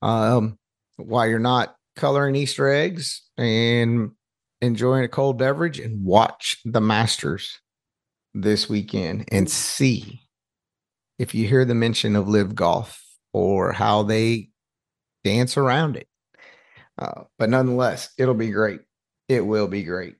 um, 0.00 0.58
while 0.96 1.26
you're 1.26 1.38
not 1.38 1.76
coloring 1.94 2.36
Easter 2.36 2.70
eggs 2.70 3.20
and 3.36 4.12
enjoying 4.62 5.04
a 5.04 5.08
cold 5.08 5.36
beverage 5.36 5.78
and 5.78 6.02
watch 6.02 6.56
the 6.64 6.80
Masters 6.80 7.60
this 8.32 8.66
weekend 8.70 9.28
and 9.30 9.50
see 9.50 10.22
if 11.18 11.34
you 11.34 11.46
hear 11.46 11.66
the 11.66 11.74
mention 11.74 12.16
of 12.16 12.28
LIV 12.28 12.54
Golf 12.54 13.02
or 13.32 13.72
how 13.72 14.02
they 14.02 14.50
dance 15.24 15.56
around 15.56 15.96
it. 15.96 16.08
Uh, 16.98 17.22
but 17.38 17.48
nonetheless, 17.50 18.10
it'll 18.18 18.34
be 18.34 18.50
great. 18.50 18.80
It 19.28 19.40
will 19.40 19.68
be 19.68 19.82
great. 19.82 20.16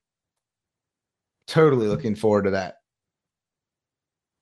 Totally 1.47 1.87
looking 1.87 2.15
forward 2.15 2.45
to 2.45 2.51
that. 2.53 2.77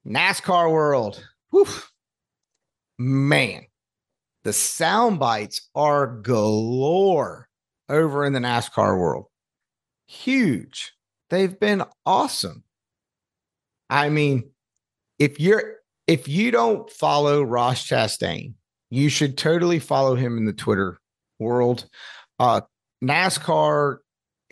NASCAR 0.07 0.71
world. 0.71 1.25
Whew. 1.51 1.67
Man, 2.99 3.63
the 4.45 4.53
sound 4.53 5.19
bites 5.19 5.69
are 5.75 6.07
galore 6.07 7.49
over 7.89 8.25
in 8.25 8.33
the 8.33 8.39
NASCAR 8.39 8.99
world. 8.99 9.27
Huge. 10.07 10.93
They've 11.31 11.59
been 11.59 11.85
awesome. 12.05 12.65
I 13.89 14.09
mean, 14.09 14.51
if 15.19 15.41
you're 15.41 15.77
if 16.07 16.29
you 16.29 16.51
don't 16.51 16.91
follow 16.91 17.43
Ross 17.43 17.87
Chastain, 17.87 18.55
you 18.91 19.09
should 19.09 19.39
totally 19.39 19.79
follow 19.79 20.15
him 20.17 20.37
in 20.37 20.45
the 20.45 20.53
Twitter 20.53 20.99
world. 21.39 21.89
Uh, 22.39 22.63
NASCAR 23.03 23.99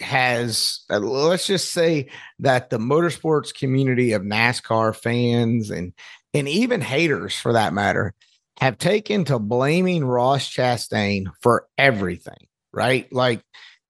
has, 0.00 0.80
uh, 0.90 0.98
let's 0.98 1.46
just 1.46 1.72
say 1.72 2.08
that 2.38 2.70
the 2.70 2.78
motorsports 2.78 3.52
community 3.52 4.12
of 4.12 4.22
NASCAR 4.22 4.94
fans 4.94 5.70
and 5.70 5.92
and 6.34 6.46
even 6.46 6.82
haters, 6.82 7.34
for 7.34 7.54
that 7.54 7.72
matter, 7.72 8.14
have 8.60 8.76
taken 8.76 9.24
to 9.24 9.38
blaming 9.38 10.04
Ross 10.04 10.48
Chastain 10.48 11.26
for 11.40 11.66
everything. 11.78 12.46
Right, 12.72 13.10
like 13.12 13.42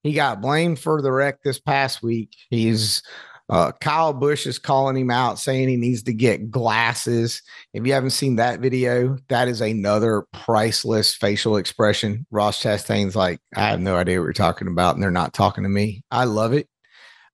he 0.02 0.12
got 0.12 0.40
blamed 0.40 0.78
for 0.78 1.02
the 1.02 1.12
wreck 1.12 1.42
this 1.42 1.58
past 1.58 2.02
week. 2.02 2.30
He's 2.48 3.02
uh, 3.50 3.72
Kyle 3.80 4.12
Busch 4.12 4.46
is 4.46 4.58
calling 4.58 4.96
him 4.96 5.10
out, 5.10 5.38
saying 5.38 5.68
he 5.68 5.76
needs 5.76 6.02
to 6.04 6.12
get 6.12 6.50
glasses. 6.50 7.42
If 7.72 7.86
you 7.86 7.94
haven't 7.94 8.10
seen 8.10 8.36
that 8.36 8.60
video, 8.60 9.16
that 9.28 9.48
is 9.48 9.62
another 9.62 10.26
priceless 10.32 11.14
facial 11.14 11.56
expression. 11.56 12.26
Ross 12.30 12.62
Chastain's 12.62 13.16
like, 13.16 13.40
I 13.56 13.70
have 13.70 13.80
no 13.80 13.96
idea 13.96 14.18
what 14.18 14.24
you're 14.24 14.32
talking 14.34 14.68
about, 14.68 14.94
and 14.94 15.02
they're 15.02 15.10
not 15.10 15.32
talking 15.32 15.64
to 15.64 15.70
me. 15.70 16.04
I 16.10 16.24
love 16.24 16.52
it. 16.52 16.68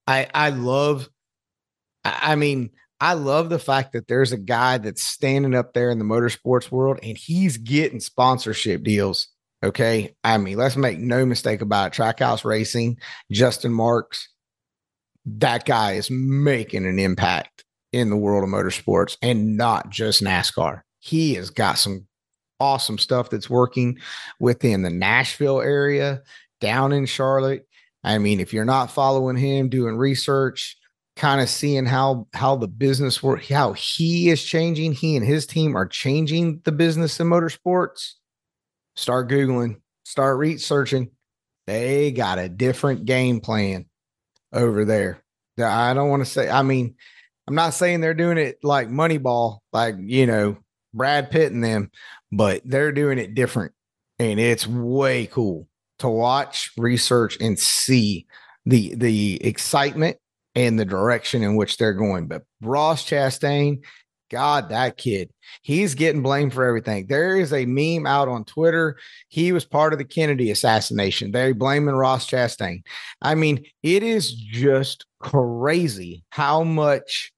I 0.06 0.28
I 0.32 0.50
love. 0.50 1.08
I 2.04 2.36
mean, 2.36 2.70
I 3.00 3.14
love 3.14 3.48
the 3.48 3.58
fact 3.58 3.94
that 3.94 4.06
there's 4.06 4.32
a 4.32 4.36
guy 4.38 4.78
that's 4.78 5.02
standing 5.02 5.54
up 5.54 5.72
there 5.72 5.90
in 5.90 5.98
the 5.98 6.04
motorsports 6.04 6.70
world, 6.70 7.00
and 7.02 7.18
he's 7.18 7.56
getting 7.56 7.98
sponsorship 7.98 8.84
deals. 8.84 9.28
Okay, 9.64 10.14
I 10.22 10.36
mean, 10.38 10.58
let's 10.58 10.76
make 10.76 10.98
no 10.98 11.24
mistake 11.26 11.62
about 11.62 11.86
it. 11.88 12.00
Trackhouse 12.00 12.44
Racing, 12.44 12.98
Justin 13.32 13.72
Marks 13.72 14.28
that 15.26 15.64
guy 15.64 15.92
is 15.92 16.10
making 16.10 16.86
an 16.86 16.98
impact 16.98 17.64
in 17.92 18.10
the 18.10 18.16
world 18.16 18.44
of 18.44 18.50
motorsports 18.50 19.16
and 19.22 19.56
not 19.56 19.90
just 19.90 20.22
NASCAR. 20.22 20.82
He 20.98 21.34
has 21.34 21.50
got 21.50 21.78
some 21.78 22.06
awesome 22.60 22.98
stuff 22.98 23.30
that's 23.30 23.50
working 23.50 23.98
within 24.40 24.82
the 24.82 24.90
Nashville 24.90 25.60
area, 25.60 26.22
down 26.60 26.92
in 26.92 27.06
Charlotte. 27.06 27.66
I 28.02 28.18
mean, 28.18 28.40
if 28.40 28.52
you're 28.52 28.64
not 28.64 28.90
following 28.90 29.36
him, 29.36 29.68
doing 29.68 29.96
research, 29.96 30.76
kind 31.16 31.40
of 31.40 31.48
seeing 31.48 31.86
how 31.86 32.26
how 32.32 32.56
the 32.56 32.68
business 32.68 33.22
work, 33.22 33.44
how 33.46 33.72
he 33.74 34.30
is 34.30 34.42
changing, 34.42 34.92
he 34.92 35.16
and 35.16 35.24
his 35.24 35.46
team 35.46 35.76
are 35.76 35.86
changing 35.86 36.60
the 36.64 36.72
business 36.72 37.20
in 37.20 37.28
motorsports. 37.28 38.12
Start 38.96 39.28
googling, 39.28 39.76
start 40.04 40.38
researching. 40.38 41.10
They 41.66 42.12
got 42.12 42.38
a 42.38 42.48
different 42.48 43.04
game 43.04 43.40
plan 43.40 43.86
over 44.54 44.84
there. 44.84 45.22
I 45.62 45.92
don't 45.94 46.08
want 46.08 46.24
to 46.24 46.30
say, 46.30 46.48
I 46.48 46.62
mean, 46.62 46.94
I'm 47.46 47.54
not 47.54 47.74
saying 47.74 48.00
they're 48.00 48.14
doing 48.14 48.38
it 48.38 48.58
like 48.62 48.88
Moneyball, 48.88 49.58
like, 49.72 49.96
you 50.00 50.26
know, 50.26 50.56
Brad 50.94 51.30
Pitt 51.30 51.52
and 51.52 51.62
them, 51.62 51.90
but 52.32 52.62
they're 52.64 52.92
doing 52.92 53.18
it 53.18 53.34
different. 53.34 53.72
And 54.18 54.40
it's 54.40 54.66
way 54.66 55.26
cool 55.26 55.68
to 55.98 56.08
watch, 56.08 56.70
research, 56.76 57.36
and 57.40 57.58
see 57.58 58.26
the 58.64 58.94
the 58.94 59.44
excitement 59.44 60.16
and 60.54 60.78
the 60.78 60.84
direction 60.84 61.42
in 61.42 61.56
which 61.56 61.76
they're 61.76 61.92
going. 61.92 62.28
But 62.28 62.42
Ross 62.62 63.04
Chastain, 63.04 63.84
God, 64.30 64.68
that 64.70 64.96
kid, 64.96 65.30
he's 65.62 65.94
getting 65.94 66.22
blamed 66.22 66.54
for 66.54 66.64
everything. 66.64 67.06
There 67.06 67.36
is 67.36 67.52
a 67.52 67.66
meme 67.66 68.06
out 68.06 68.28
on 68.28 68.44
Twitter. 68.44 68.96
He 69.28 69.52
was 69.52 69.64
part 69.64 69.92
of 69.92 69.98
the 69.98 70.04
Kennedy 70.04 70.50
assassination. 70.50 71.30
They're 71.30 71.54
blaming 71.54 71.94
Ross 71.94 72.28
Chastain. 72.28 72.82
I 73.22 73.34
mean, 73.34 73.64
it 73.82 74.02
is 74.02 74.32
just 74.32 75.06
crazy 75.20 76.24
how 76.30 76.64
much 76.64 77.32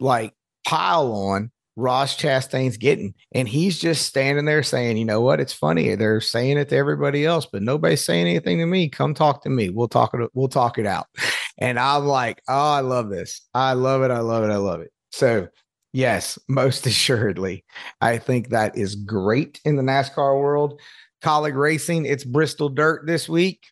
like 0.00 0.34
pile 0.66 1.12
on 1.12 1.50
Ross 1.76 2.16
Chastain's 2.16 2.76
getting. 2.76 3.14
And 3.32 3.48
he's 3.48 3.78
just 3.78 4.06
standing 4.06 4.44
there 4.44 4.62
saying, 4.62 4.96
you 4.96 5.04
know 5.04 5.20
what? 5.20 5.40
It's 5.40 5.52
funny. 5.52 5.94
They're 5.94 6.20
saying 6.20 6.58
it 6.58 6.68
to 6.68 6.76
everybody 6.76 7.24
else, 7.24 7.46
but 7.46 7.62
nobody's 7.62 8.04
saying 8.04 8.26
anything 8.26 8.58
to 8.58 8.66
me. 8.66 8.88
Come 8.88 9.14
talk 9.14 9.42
to 9.44 9.50
me. 9.50 9.70
We'll 9.70 9.88
talk 9.88 10.14
it, 10.14 10.30
we'll 10.34 10.48
talk 10.48 10.78
it 10.78 10.86
out. 10.86 11.06
And 11.58 11.78
I'm 11.78 12.06
like, 12.06 12.42
oh, 12.48 12.72
I 12.72 12.80
love 12.80 13.08
this. 13.08 13.42
I 13.54 13.74
love 13.74 14.02
it. 14.02 14.10
I 14.10 14.20
love 14.20 14.44
it. 14.44 14.50
I 14.50 14.56
love 14.56 14.80
it. 14.80 14.92
So 15.10 15.48
Yes, 15.92 16.38
most 16.48 16.86
assuredly. 16.86 17.64
I 18.00 18.18
think 18.18 18.48
that 18.48 18.76
is 18.76 18.94
great 18.94 19.60
in 19.64 19.76
the 19.76 19.82
NASCAR 19.82 20.40
world. 20.40 20.80
Kaulig 21.22 21.54
racing, 21.56 22.04
it's 22.04 22.24
Bristol 22.24 22.68
Dirt 22.68 23.06
this 23.06 23.28
week. 23.28 23.66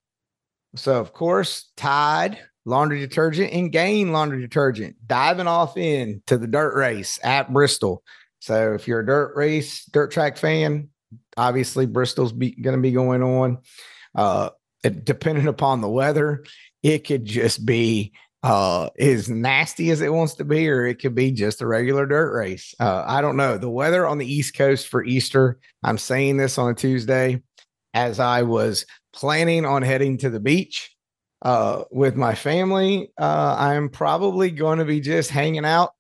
So, 0.77 1.01
of 1.01 1.13
course, 1.13 1.71
Tide 1.77 2.39
laundry 2.65 3.01
detergent 3.01 3.53
and 3.53 3.73
Gain 3.73 4.13
laundry 4.13 4.41
detergent 4.41 4.95
diving 5.05 5.49
off 5.49 5.77
in 5.77 6.23
to 6.27 6.39
the 6.39 6.47
dirt 6.47 6.77
race 6.77 7.19
at 7.25 7.53
Bristol. 7.53 8.05
So, 8.39 8.75
if 8.75 8.87
you're 8.87 9.01
a 9.01 9.07
dirt 9.07 9.35
race, 9.35 9.85
dirt 9.87 10.13
track 10.13 10.37
fan, 10.37 10.91
obviously 11.37 11.87
Bristol's 11.87 12.33
going 12.33 12.55
to 12.63 12.79
be 12.79 12.93
going 12.93 13.23
on. 13.23 13.59
Uh, 14.15 14.51
depending 14.83 15.47
upon 15.47 15.81
the 15.81 15.89
weather, 15.89 16.45
it 16.83 17.07
could 17.07 17.25
just 17.25 17.65
be 17.67 18.13
uh, 18.43 18.89
as 18.99 19.29
nasty 19.29 19.91
as 19.91 20.01
it 20.01 20.13
wants 20.13 20.35
to 20.35 20.45
be, 20.45 20.69
or 20.69 20.87
it 20.87 20.99
could 21.01 21.15
be 21.15 21.31
just 21.31 21.61
a 21.61 21.67
regular 21.67 22.07
dirt 22.07 22.35
race. 22.35 22.75
Uh, 22.81 23.05
I 23.07 23.21
don't 23.21 23.37
know. 23.37 23.59
The 23.59 23.71
weather 23.71 24.07
on 24.07 24.19
the 24.19 24.33
East 24.33 24.55
Coast 24.55 24.89
for 24.89 25.05
Easter, 25.05 25.59
I'm 25.83 25.99
saying 25.99 26.37
this 26.37 26.59
on 26.59 26.71
a 26.71 26.75
Tuesday 26.75 27.43
as 27.93 28.21
I 28.21 28.43
was 28.43 28.87
planning 29.13 29.67
on 29.67 29.83
heading 29.83 30.19
to 30.19 30.31
the 30.31 30.41
beach 30.41 30.95
uh, 31.43 31.85
with 31.91 32.17
my 32.17 32.35
family. 32.35 33.11
Uh, 33.19 33.57
I'm 33.59 33.89
probably 33.89 34.51
going 34.51 34.79
to 34.79 34.85
be 34.85 35.01
just 35.01 35.31
hanging 35.31 35.65
out 35.65 35.93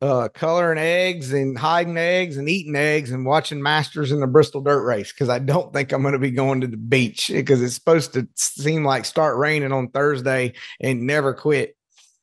uh, 0.00 0.28
coloring 0.28 0.78
eggs 0.78 1.32
and 1.32 1.58
hiding 1.58 1.96
eggs 1.96 2.36
and 2.36 2.48
eating 2.48 2.76
eggs 2.76 3.10
and 3.10 3.24
watching 3.24 3.62
Masters 3.62 4.12
in 4.12 4.20
the 4.20 4.26
Bristol 4.26 4.60
Dirt 4.60 4.84
Race 4.84 5.12
because 5.12 5.28
I 5.28 5.38
don't 5.38 5.72
think 5.72 5.92
I'm 5.92 6.02
going 6.02 6.12
to 6.12 6.18
be 6.18 6.30
going 6.30 6.60
to 6.60 6.66
the 6.66 6.76
beach 6.76 7.28
because 7.28 7.62
it's 7.62 7.74
supposed 7.74 8.12
to 8.14 8.28
seem 8.34 8.84
like 8.84 9.04
start 9.04 9.38
raining 9.38 9.72
on 9.72 9.88
Thursday 9.88 10.54
and 10.80 11.06
never 11.06 11.34
quit. 11.34 11.76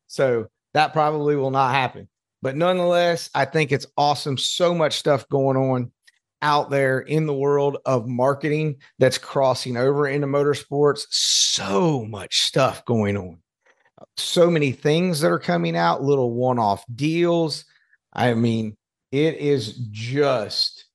So 0.08 0.48
that 0.74 0.94
probably 0.94 1.36
will 1.36 1.52
not 1.52 1.74
happen. 1.74 2.08
But 2.42 2.56
nonetheless, 2.56 3.30
I 3.34 3.46
think 3.46 3.72
it's 3.72 3.88
awesome. 3.98 4.38
So 4.38 4.76
much 4.76 4.98
stuff 4.98 5.28
going 5.30 5.58
on 5.58 5.92
out 6.42 6.70
there 6.70 7.00
in 7.00 7.26
the 7.26 7.34
world 7.34 7.78
of 7.86 8.08
marketing 8.08 8.76
that's 9.00 9.18
crossing 9.18 9.76
over 9.76 10.08
into 10.08 10.28
motorsports. 10.28 11.08
So 11.10 12.06
much 12.06 12.42
stuff 12.42 12.86
going 12.86 13.18
on 13.18 13.40
so 14.18 14.50
many 14.50 14.72
things 14.72 15.22
that 15.22 15.32
are 15.32 15.40
coming 15.40 15.76
out, 15.76 16.04
little 16.04 16.32
one 16.32 16.60
off 16.60 16.84
deals. 16.94 17.66
I 18.14 18.34
mean, 18.34 18.78
it 19.12 19.36
is 19.36 19.74
just 19.92 20.86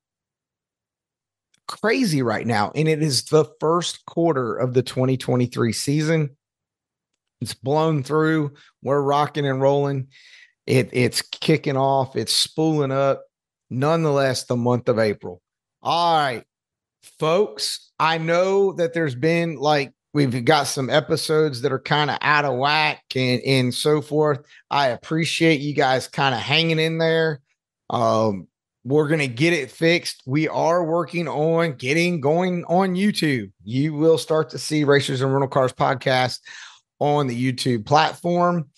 crazy 1.66 2.22
right 2.22 2.46
now. 2.46 2.72
And 2.74 2.88
it 2.88 3.02
is 3.02 3.24
the 3.24 3.46
first 3.60 4.04
quarter 4.06 4.56
of 4.56 4.74
the 4.74 4.82
2023 4.82 5.72
season. 5.72 6.36
It's 7.40 7.54
blown 7.54 8.02
through. 8.02 8.52
We're 8.82 9.00
rocking 9.00 9.46
and 9.46 9.60
rolling. 9.60 10.08
It, 10.66 10.90
it's 10.92 11.22
kicking 11.22 11.76
off, 11.76 12.14
it's 12.14 12.34
spooling 12.34 12.92
up. 12.92 13.24
Nonetheless, 13.70 14.44
the 14.44 14.56
month 14.56 14.88
of 14.88 14.98
April. 14.98 15.40
All 15.82 16.16
right, 16.18 16.44
folks, 17.18 17.90
I 17.98 18.18
know 18.18 18.72
that 18.74 18.92
there's 18.92 19.14
been 19.14 19.56
like 19.56 19.92
We've 20.14 20.44
got 20.44 20.64
some 20.64 20.90
episodes 20.90 21.62
that 21.62 21.72
are 21.72 21.78
kind 21.78 22.10
of 22.10 22.18
out 22.20 22.44
of 22.44 22.58
whack 22.58 23.02
and, 23.16 23.40
and 23.42 23.74
so 23.74 24.02
forth. 24.02 24.40
I 24.70 24.88
appreciate 24.88 25.60
you 25.60 25.74
guys 25.74 26.06
kind 26.06 26.34
of 26.34 26.40
hanging 26.40 26.78
in 26.78 26.98
there. 26.98 27.40
Um, 27.88 28.46
we're 28.84 29.08
going 29.08 29.20
to 29.20 29.28
get 29.28 29.54
it 29.54 29.70
fixed. 29.70 30.22
We 30.26 30.48
are 30.48 30.84
working 30.84 31.28
on 31.28 31.76
getting 31.76 32.20
going 32.20 32.64
on 32.64 32.94
YouTube. 32.94 33.52
You 33.64 33.94
will 33.94 34.18
start 34.18 34.50
to 34.50 34.58
see 34.58 34.84
Racers 34.84 35.22
and 35.22 35.32
Rental 35.32 35.48
Cars 35.48 35.72
podcast 35.72 36.40
on 36.98 37.26
the 37.26 37.52
YouTube 37.52 37.86
platform. 37.86 38.68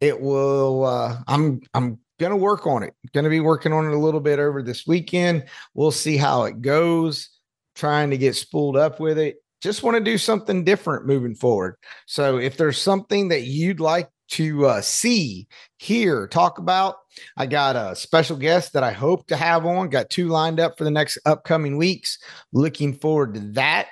It 0.00 0.20
will, 0.20 0.84
uh, 0.84 1.16
I'm, 1.26 1.62
I'm 1.74 1.98
going 2.20 2.30
to 2.30 2.36
work 2.36 2.66
on 2.66 2.84
it. 2.84 2.94
Going 3.12 3.24
to 3.24 3.30
be 3.30 3.40
working 3.40 3.72
on 3.72 3.86
it 3.86 3.94
a 3.94 3.98
little 3.98 4.20
bit 4.20 4.38
over 4.38 4.62
this 4.62 4.86
weekend. 4.86 5.46
We'll 5.74 5.90
see 5.90 6.16
how 6.16 6.44
it 6.44 6.60
goes. 6.60 7.30
Trying 7.74 8.10
to 8.10 8.18
get 8.18 8.36
spooled 8.36 8.76
up 8.76 9.00
with 9.00 9.18
it 9.18 9.36
just 9.66 9.82
want 9.82 9.96
to 9.96 10.00
do 10.00 10.16
something 10.16 10.62
different 10.62 11.06
moving 11.06 11.34
forward. 11.34 11.74
So 12.06 12.38
if 12.38 12.56
there's 12.56 12.80
something 12.80 13.28
that 13.28 13.42
you'd 13.42 13.80
like 13.80 14.08
to 14.28 14.64
uh, 14.64 14.80
see, 14.80 15.48
hear, 15.78 16.28
talk 16.28 16.58
about, 16.58 16.94
I 17.36 17.46
got 17.46 17.74
a 17.74 17.96
special 17.96 18.36
guest 18.36 18.74
that 18.74 18.84
I 18.84 18.92
hope 18.92 19.26
to 19.26 19.36
have 19.36 19.66
on. 19.66 19.88
Got 19.88 20.08
two 20.08 20.28
lined 20.28 20.60
up 20.60 20.78
for 20.78 20.84
the 20.84 20.90
next 20.92 21.18
upcoming 21.26 21.78
weeks. 21.78 22.20
Looking 22.52 22.94
forward 22.94 23.34
to 23.34 23.40
that. 23.54 23.88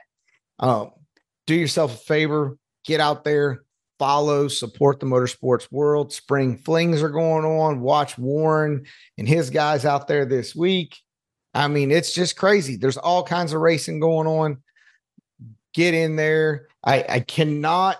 Um, 0.61 0.93
do 1.49 1.57
yourself 1.57 1.93
a 1.95 2.05
favor, 2.05 2.57
get 2.85 3.01
out 3.01 3.25
there, 3.25 3.65
follow, 3.99 4.47
support 4.47 5.01
the 5.01 5.07
motorsports 5.07 5.67
world. 5.73 6.13
Spring 6.13 6.57
flings 6.57 7.03
are 7.03 7.11
going 7.11 7.45
on. 7.45 7.81
Watch 7.81 8.17
Warren 8.17 8.85
and 9.19 9.27
his 9.27 9.51
guys 9.51 9.85
out 9.85 10.07
there 10.07 10.25
this 10.25 10.55
week. 10.55 10.97
I 11.53 11.67
mean, 11.67 11.91
it's 11.91 12.15
just 12.15 12.37
crazy. 12.37 12.77
There's 12.77 12.97
all 12.97 13.25
kinds 13.25 13.53
of 13.53 13.61
racing 13.61 13.99
going 13.99 14.29
on. 14.29 14.63
Get 15.75 15.95
in 15.95 16.17
there. 16.17 16.69
I, 16.85 17.05
I 17.09 17.21
cannot 17.21 17.99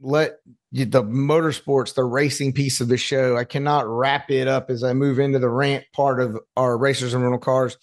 let 0.00 0.38
the 0.72 1.02
motorsports, 1.02 1.94
the 1.94 2.04
racing 2.04 2.52
piece 2.52 2.80
of 2.80 2.88
the 2.88 2.96
show, 2.96 3.36
I 3.36 3.44
cannot 3.44 3.88
wrap 3.88 4.30
it 4.30 4.48
up 4.48 4.70
as 4.70 4.84
I 4.84 4.92
move 4.92 5.18
into 5.18 5.38
the 5.38 5.48
rant 5.48 5.84
part 5.94 6.20
of 6.20 6.38
our 6.56 6.76
racers 6.76 7.14
and 7.14 7.22
rental 7.22 7.40
cars 7.40 7.76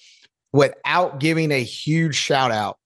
without 0.53 1.19
giving 1.19 1.51
a 1.51 1.63
huge 1.63 2.15
shout 2.15 2.51
out 2.51 2.77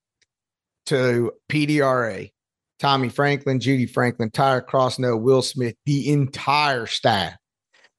to 0.86 1.32
PDRA, 1.48 2.32
Tommy 2.78 3.10
Franklin, 3.10 3.60
Judy 3.60 3.86
Franklin, 3.86 4.30
Tyler 4.30 4.62
Crossno, 4.62 5.20
Will 5.20 5.42
Smith, 5.42 5.76
the 5.86 6.10
entire 6.10 6.86
staff. 6.86 7.34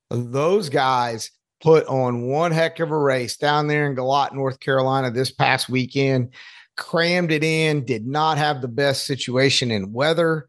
Those 0.10 0.70
guys 0.70 1.32
put 1.62 1.86
on 1.86 2.24
one 2.24 2.52
heck 2.52 2.80
of 2.80 2.92
a 2.92 2.98
race 2.98 3.38
down 3.38 3.68
there 3.68 3.86
in 3.86 3.96
Galot, 3.96 4.34
North 4.34 4.60
Carolina 4.60 5.12
this 5.12 5.32
past 5.32 5.70
weekend, 5.70 6.34
crammed 6.82 7.32
it 7.32 7.44
in, 7.44 7.86
did 7.86 8.08
not 8.08 8.40
have 8.40 8.62
the 8.62 8.68
best 8.68 9.06
situation 9.06 9.70
in 9.70 9.94
weather 9.94 10.48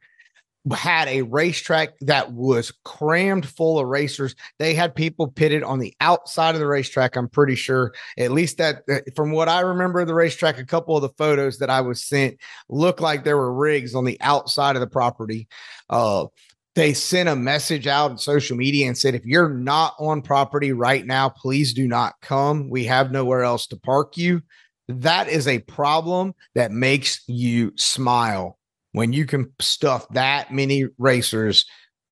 had 0.73 1.09
a 1.09 1.23
racetrack 1.23 1.99
that 2.01 2.33
was 2.33 2.73
crammed 2.85 3.45
full 3.47 3.79
of 3.79 3.87
racers. 3.89 4.35
They 4.59 4.75
had 4.75 4.95
people 4.95 5.29
pitted 5.29 5.63
on 5.63 5.81
the 5.81 5.95
outside 6.01 6.55
of 6.55 6.61
the 6.61 6.67
racetrack. 6.67 7.17
I'm 7.17 7.29
pretty 7.29 7.57
sure, 7.57 7.93
at 8.17 8.31
least 8.31 8.59
that 8.59 8.85
uh, 8.89 9.01
from 9.17 9.33
what 9.33 9.49
I 9.49 9.61
remember 9.61 10.01
of 10.01 10.07
the 10.07 10.15
racetrack, 10.15 10.59
a 10.59 10.65
couple 10.65 10.97
of 10.97 11.03
the 11.03 11.09
photos 11.11 11.59
that 11.59 11.71
I 11.71 11.81
was 11.81 12.03
sent 12.03 12.39
looked 12.69 13.01
like 13.01 13.25
there 13.25 13.37
were 13.37 13.53
rigs 13.53 13.95
on 13.95 14.05
the 14.05 14.19
outside 14.21 14.77
of 14.77 14.81
the 14.81 14.87
property. 14.87 15.49
Uh, 15.91 16.27
they 16.75 16.95
sent 16.95 17.29
a 17.29 17.37
message 17.37 17.87
out 17.87 18.13
on 18.13 18.19
social 18.19 18.57
media 18.57 18.87
and 18.87 18.97
said, 18.97 19.15
if 19.15 19.27
you're 19.27 19.51
not 19.51 19.95
on 19.99 20.23
property 20.23 20.73
right 20.73 21.05
now, 21.05 21.29
please 21.29 21.75
do 21.75 21.87
not 21.87 22.15
come. 22.23 22.71
We 22.71 22.85
have 22.85 23.11
nowhere 23.11 23.43
else 23.43 23.67
to 23.69 23.77
park 23.77 24.17
you. 24.17 24.43
That 24.89 25.29
is 25.29 25.47
a 25.47 25.61
problem 25.61 26.35
that 26.55 26.73
makes 26.73 27.23
you 27.29 27.73
smile 27.77 28.59
when 28.93 29.13
you 29.13 29.27
can 29.27 29.53
stuff 29.61 30.07
that 30.11 30.53
many 30.53 30.87
racers 30.99 31.65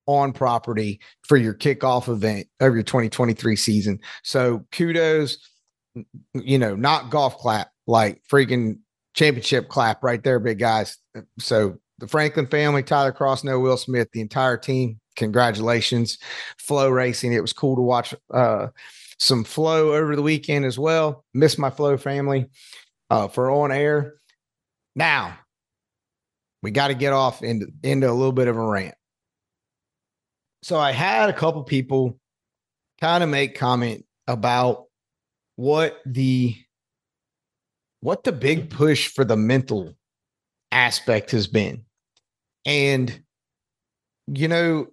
on 0.07 0.33
property 0.33 1.01
for 1.23 1.37
your 1.37 1.55
kickoff 1.55 2.09
event 2.09 2.47
of 2.59 2.75
your 2.75 2.83
2023 2.83 3.55
season. 3.55 4.01
So 4.23 4.67
kudos, 4.73 5.39
you 6.35 6.59
know, 6.59 6.75
not 6.75 7.11
golf 7.11 7.37
clap, 7.39 7.71
like 7.87 8.23
freaking 8.31 8.79
championship 9.15 9.69
clap 9.69 10.03
right 10.03 10.23
there, 10.23 10.41
big 10.41 10.59
guys. 10.59 10.97
So 11.39 11.79
the 11.99 12.09
Franklin 12.09 12.47
family, 12.47 12.83
Tyler 12.83 13.13
Crossno 13.13 13.61
Will 13.63 13.77
Smith, 13.77 14.09
the 14.13 14.21
entire 14.21 14.57
team, 14.57 14.99
congratulations. 15.17 16.19
Flow 16.59 16.89
Racing, 16.89 17.33
It 17.33 17.43
was 17.43 17.53
cool 17.53 17.77
to 17.77 17.83
watch 17.83 18.15
uh, 18.33 18.69
some 19.21 19.45
flow 19.45 19.95
over 19.95 20.17
the 20.17 20.23
weekend 20.23 20.65
as 20.65 20.79
well. 20.79 21.25
Miss 21.35 21.59
my 21.59 21.71
flow 21.71 21.97
family 21.97 22.47
uh, 23.11 23.29
for 23.29 23.51
on 23.51 23.71
air. 23.71 24.15
Now, 24.97 25.39
we 26.63 26.71
got 26.71 26.89
to 26.89 26.95
get 26.95 27.13
off 27.13 27.43
into 27.43 27.69
into 27.83 28.11
a 28.11 28.13
little 28.13 28.33
bit 28.33 28.49
of 28.49 28.57
a 28.57 28.65
rant. 28.65 28.95
So 30.63 30.79
I 30.79 30.93
had 30.93 31.31
a 31.31 31.35
couple 31.35 31.63
people 31.65 32.19
kind 33.01 33.23
of 33.23 33.31
make 33.31 33.55
comment 33.57 34.05
about 34.27 34.85
what 35.57 35.99
the 36.07 36.57
what 38.01 38.25
the 38.25 38.33
big 38.33 38.71
push 38.71 39.09
for 39.09 39.25
the 39.25 39.37
mental 39.37 39.95
aspect 40.73 41.31
has 41.33 41.47
been. 41.47 41.85
And 42.65 43.23
you 44.27 44.49
know, 44.49 44.87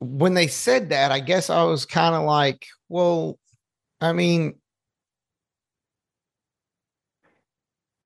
when 0.00 0.34
they 0.34 0.46
said 0.46 0.90
that, 0.90 1.12
I 1.12 1.20
guess 1.20 1.50
I 1.50 1.64
was 1.64 1.84
kind 1.86 2.14
of 2.14 2.24
like, 2.24 2.66
well, 2.88 3.38
I 4.00 4.12
mean, 4.12 4.54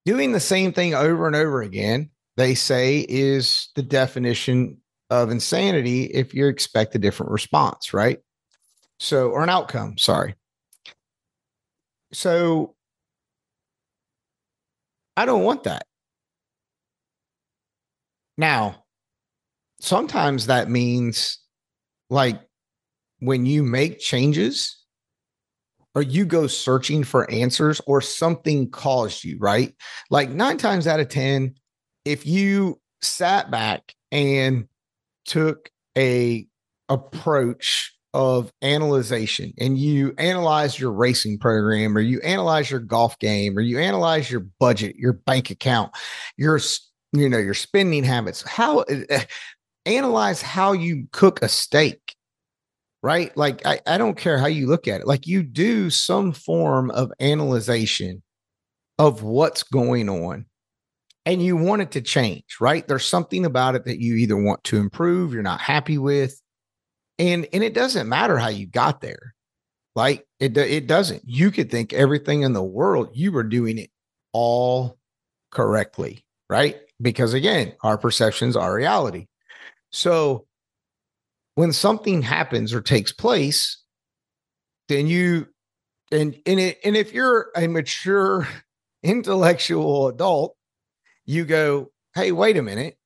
doing 0.04 0.33
the 0.33 0.40
same 0.40 0.72
thing 0.72 0.94
over 0.94 1.26
and 1.26 1.37
over 1.37 1.62
again 1.62 2.11
they 2.37 2.54
say 2.54 3.07
is 3.09 3.68
the 3.76 3.83
definition 3.83 4.78
of 5.11 5.30
insanity 5.30 6.04
if 6.04 6.35
you 6.35 6.48
expect 6.48 6.94
a 6.94 6.98
different 6.98 7.30
response, 7.30 7.94
right? 7.94 8.18
So, 8.98 9.30
or 9.30 9.42
an 9.42 9.50
outcome, 9.50 9.98
sorry. 9.98 10.35
So, 12.12 12.74
I 15.16 15.26
don't 15.26 15.44
want 15.44 15.64
that. 15.64 15.87
Now, 18.37 18.85
sometimes 19.80 20.46
that 20.46 20.68
means 20.68 21.38
like 22.11 22.40
when 23.20 23.46
you 23.46 23.62
make 23.62 24.00
changes 24.00 24.84
or 25.94 26.02
you 26.02 26.24
go 26.24 26.46
searching 26.46 27.04
for 27.04 27.30
answers 27.30 27.80
or 27.87 28.00
something 28.00 28.70
calls 28.70 29.24
you, 29.24 29.38
right? 29.38 29.72
Like 30.11 30.30
nine 30.30 30.57
times 30.57 30.87
out 30.87 31.00
of 31.00 31.09
10, 31.09 31.54
if 32.04 32.26
you 32.26 32.80
sat 33.02 33.50
back 33.50 33.94
and 34.11 34.66
took 35.24 35.70
a 35.96 36.46
approach 36.88 37.94
of 38.12 38.52
analyzation 38.62 39.52
and 39.59 39.76
you 39.76 40.14
analyze 40.18 40.78
your 40.78 40.92
racing 40.92 41.37
program 41.37 41.96
or 41.96 42.00
you 42.00 42.20
analyze 42.20 42.70
your 42.70 42.80
golf 42.80 43.18
game 43.18 43.59
or 43.59 43.61
you 43.61 43.78
analyze 43.78 44.30
your 44.30 44.46
budget 44.61 44.94
your 44.94 45.12
bank 45.12 45.50
account 45.50 45.90
your 46.37 46.61
you 47.12 47.28
know 47.28 47.38
your 47.38 47.54
spending 47.54 48.04
habits 48.04 48.48
how 48.48 48.80
uh, 48.80 49.20
analyze 49.85 50.40
how 50.40 50.70
you 50.70 51.09
cook 51.11 51.42
a 51.42 51.48
steak 51.48 52.13
right 53.04 53.36
like 53.36 53.64
I, 53.66 53.80
I 53.86 53.98
don't 53.98 54.16
care 54.16 54.38
how 54.38 54.46
you 54.46 54.66
look 54.66 54.88
at 54.88 55.02
it 55.02 55.06
like 55.06 55.26
you 55.26 55.42
do 55.42 55.90
some 55.90 56.32
form 56.32 56.90
of 56.90 57.12
analyzation 57.20 58.22
of 58.98 59.22
what's 59.22 59.62
going 59.62 60.08
on 60.08 60.46
and 61.26 61.42
you 61.42 61.56
want 61.56 61.82
it 61.82 61.90
to 61.92 62.00
change, 62.00 62.44
right? 62.60 62.86
There's 62.86 63.06
something 63.06 63.44
about 63.44 63.74
it 63.74 63.84
that 63.86 64.00
you 64.00 64.14
either 64.16 64.36
want 64.36 64.62
to 64.64 64.78
improve, 64.78 65.32
you're 65.32 65.42
not 65.42 65.60
happy 65.60 65.98
with, 65.98 66.40
and 67.18 67.46
and 67.52 67.62
it 67.62 67.74
doesn't 67.74 68.08
matter 68.08 68.38
how 68.38 68.48
you 68.48 68.66
got 68.66 69.00
there. 69.00 69.34
Like 69.94 70.26
it 70.40 70.56
it 70.56 70.86
doesn't. 70.86 71.22
You 71.24 71.50
could 71.50 71.70
think 71.70 71.92
everything 71.92 72.42
in 72.42 72.52
the 72.52 72.64
world 72.64 73.10
you 73.14 73.32
were 73.32 73.44
doing 73.44 73.78
it 73.78 73.90
all 74.32 74.98
correctly, 75.50 76.24
right? 76.48 76.78
Because 77.00 77.34
again, 77.34 77.74
our 77.82 77.98
perceptions 77.98 78.56
are 78.56 78.74
reality. 78.74 79.26
So 79.92 80.46
when 81.54 81.72
something 81.72 82.22
happens 82.22 82.72
or 82.72 82.80
takes 82.80 83.12
place, 83.12 83.82
then 84.88 85.06
you 85.06 85.48
and 86.12 86.36
and 86.46 86.60
it, 86.60 86.78
and 86.84 86.96
if 86.96 87.12
you're 87.12 87.50
a 87.56 87.66
mature 87.66 88.48
intellectual 89.02 90.08
adult 90.08 90.56
you 91.26 91.44
go, 91.44 91.90
hey, 92.14 92.32
wait 92.32 92.56
a 92.56 92.62
minute. 92.62 92.96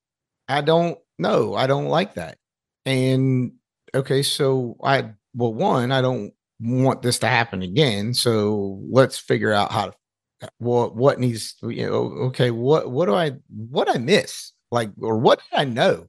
I 0.49 0.61
don't 0.61 0.99
know. 1.19 1.55
I 1.55 1.67
don't 1.67 1.87
like 1.89 2.15
that. 2.15 2.39
And 2.85 3.53
okay, 3.95 4.23
so 4.23 4.77
I, 4.83 5.11
well, 5.35 5.55
one, 5.55 5.93
I 5.93 6.01
don't 6.01 6.33
want 6.61 7.03
this 7.03 7.19
to 7.21 7.29
happen 7.29 7.63
again. 7.63 8.15
So 8.15 8.81
let's 8.91 9.19
figure 9.19 9.53
out 9.53 9.73
how 9.73 9.87
to, 9.87 10.51
what, 10.59 10.97
what 10.97 11.19
needs, 11.19 11.57
you 11.63 11.87
know, 11.87 12.05
okay, 12.29 12.51
what, 12.51 12.91
what 12.91 13.07
do 13.07 13.15
I, 13.15 13.33
what 13.49 13.89
I 13.89 13.99
miss? 13.99 14.53
Like, 14.71 14.91
or 15.01 15.19
what 15.19 15.41
did 15.51 15.59
I 15.59 15.65
know? 15.65 16.07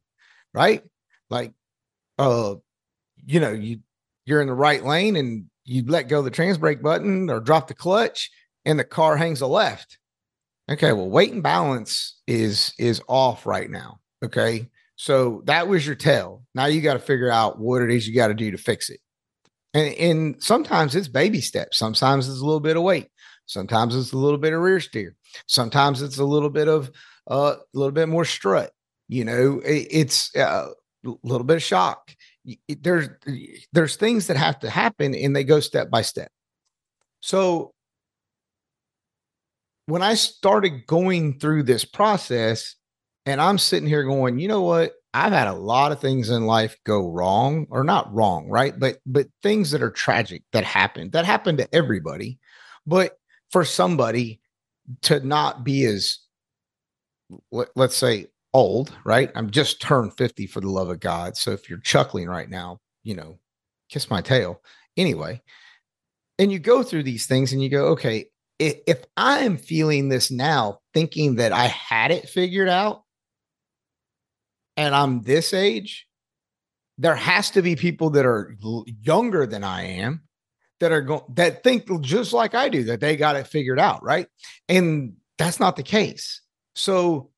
Right. 0.54 0.84
Like, 1.30 1.54
uh, 2.20 2.56
you 3.26 3.40
know, 3.40 3.52
you, 3.52 3.80
you're 4.26 4.42
in 4.42 4.48
the 4.48 4.54
right 4.54 4.84
lane 4.84 5.16
and 5.16 5.46
you 5.66 5.84
let 5.88 6.08
go 6.08 6.22
the 6.22 6.30
trans 6.30 6.60
brake 6.60 6.84
button 6.84 7.30
or 7.30 7.40
drop 7.40 7.68
the 7.68 7.74
clutch 7.74 8.30
and 8.66 8.78
the 8.78 8.84
car 8.84 9.18
hangs 9.18 9.42
a 9.42 9.48
left 9.48 9.98
Okay, 10.70 10.94
well, 10.94 11.10
weight 11.10 11.34
and 11.34 11.42
balance 11.42 12.20
is 12.28 12.74
is 12.78 13.02
off 13.08 13.46
right 13.46 13.70
now. 13.70 14.00
Okay. 14.24 14.70
So 14.98 15.42
that 15.46 15.68
was 15.68 15.86
your 15.86 15.96
tail. 15.96 16.44
Now 16.54 16.66
you 16.66 16.82
got 16.82 16.94
to 16.94 17.00
figure 17.00 17.32
out 17.32 17.58
what 17.58 17.82
it 17.82 17.90
is 17.90 18.08
you 18.08 18.14
got 18.14 18.28
to 18.28 18.34
do 18.34 18.52
to 18.52 18.58
fix 18.58 18.90
it. 18.90 19.00
And, 19.74 19.94
and 19.96 20.44
sometimes 20.44 20.94
it's 20.96 21.08
baby 21.08 21.42
steps. 21.42 21.78
Sometimes 21.78 22.28
it's 22.28 22.42
a 22.42 22.46
little 22.46 22.60
bit 22.60 22.76
of 22.76 22.84
weight. 22.84 23.08
Sometimes 23.46 23.96
it's 23.96 24.12
a 24.12 24.18
little 24.18 24.38
bit 24.38 24.54
of 24.54 24.60
rear 24.60 24.80
steer. 24.80 25.16
Sometimes 25.48 26.02
it's 26.02 26.18
a 26.18 26.26
little 26.26 26.50
bit 26.50 26.68
of 26.68 26.92
uh, 27.32 27.56
a 27.58 27.78
little 27.78 27.94
bit 27.94 28.10
more 28.10 28.26
strut. 28.26 28.72
You 29.08 29.26
know, 29.26 29.62
it, 29.66 29.88
it's 29.90 30.36
uh, 30.36 30.70
a 31.06 31.14
little 31.24 31.46
bit 31.46 31.58
of 31.58 31.64
shock. 31.64 32.16
There's 32.68 33.10
there's 33.74 33.96
things 33.96 34.28
that 34.28 34.38
have 34.38 34.60
to 34.60 34.70
happen, 34.70 35.16
and 35.16 35.36
they 35.36 35.44
go 35.44 35.60
step 35.60 35.90
by 35.90 36.02
step. 36.02 36.32
So 37.22 37.74
when 39.86 40.02
I 40.02 40.14
started 40.14 40.86
going 40.88 41.40
through 41.40 41.64
this 41.64 41.84
process, 41.86 42.76
and 43.26 43.42
I'm 43.42 43.58
sitting 43.58 43.90
here 43.90 44.04
going, 44.04 44.40
you 44.40 44.48
know 44.48 44.62
what? 44.62 44.94
I've 45.14 45.34
had 45.34 45.48
a 45.48 45.54
lot 45.54 45.92
of 45.92 46.00
things 46.00 46.30
in 46.30 46.46
life 46.46 46.78
go 46.86 47.10
wrong, 47.10 47.66
or 47.72 47.84
not 47.84 48.14
wrong, 48.14 48.48
right? 48.48 48.78
But 48.78 49.00
but 49.06 49.28
things 49.42 49.72
that 49.72 49.82
are 49.82 49.92
tragic 49.92 50.44
that 50.52 50.64
happen 50.64 51.10
that 51.12 51.26
happen 51.26 51.58
to 51.58 51.76
everybody. 51.76 52.40
But 52.86 53.18
for 53.52 53.66
somebody 53.66 54.40
to 55.04 55.20
not 55.26 55.64
be 55.64 55.86
as 55.86 56.20
let, 57.52 57.70
us 57.78 57.96
say 57.96 58.28
old, 58.54 58.96
right? 59.04 59.32
I'm 59.36 59.50
just 59.50 59.82
turned 59.82 60.16
50 60.18 60.48
for 60.48 60.62
the 60.62 60.70
love 60.70 60.90
of 60.90 61.00
God. 61.00 61.38
So 61.38 61.52
if 61.52 61.70
you're 61.70 61.80
chuckling 61.80 62.28
right 62.28 62.50
now, 62.50 62.80
you 63.04 63.16
know, 63.16 63.40
kiss 63.90 64.10
my 64.10 64.22
tail. 64.22 64.62
Anyway, 64.98 65.42
and 66.38 66.52
you 66.52 66.60
go 66.60 66.84
through 66.84 67.04
these 67.04 67.26
things 67.26 67.54
and 67.54 67.62
you 67.62 67.70
go, 67.70 67.88
okay, 67.88 68.26
if, 68.60 69.06
I 69.16 69.40
am 69.40 69.58
feeling 69.58 70.10
this 70.10 70.32
now, 70.32 70.80
thinking 70.94 71.36
that 71.36 71.54
I 71.54 71.68
had 71.68 72.12
it 72.12 72.28
figured 72.28 72.68
out 72.68 73.04
and 74.76 74.94
I'm 74.94 75.22
this 75.22 75.54
age, 75.54 76.08
there 76.98 77.16
has 77.16 77.52
to 77.52 77.62
be 77.62 77.76
people 77.76 78.10
that 78.12 78.26
are 78.26 78.56
younger 78.86 79.46
than 79.46 79.64
I 79.64 79.84
am 79.84 80.24
that 80.80 80.92
are 80.92 81.02
going 81.02 81.22
that 81.36 81.64
think 81.64 82.02
just 82.02 82.34
like 82.34 82.56
I 82.56 82.70
do 82.70 82.84
that 82.86 83.00
they 83.00 83.16
got 83.16 83.38
it 83.38 83.48
figured 83.48 83.80
out, 83.80 84.04
right? 84.04 84.28
And 84.68 85.14
that's 85.38 85.60
not 85.60 85.76
the 85.76 85.84
case. 85.84 86.42
So, 86.76 87.32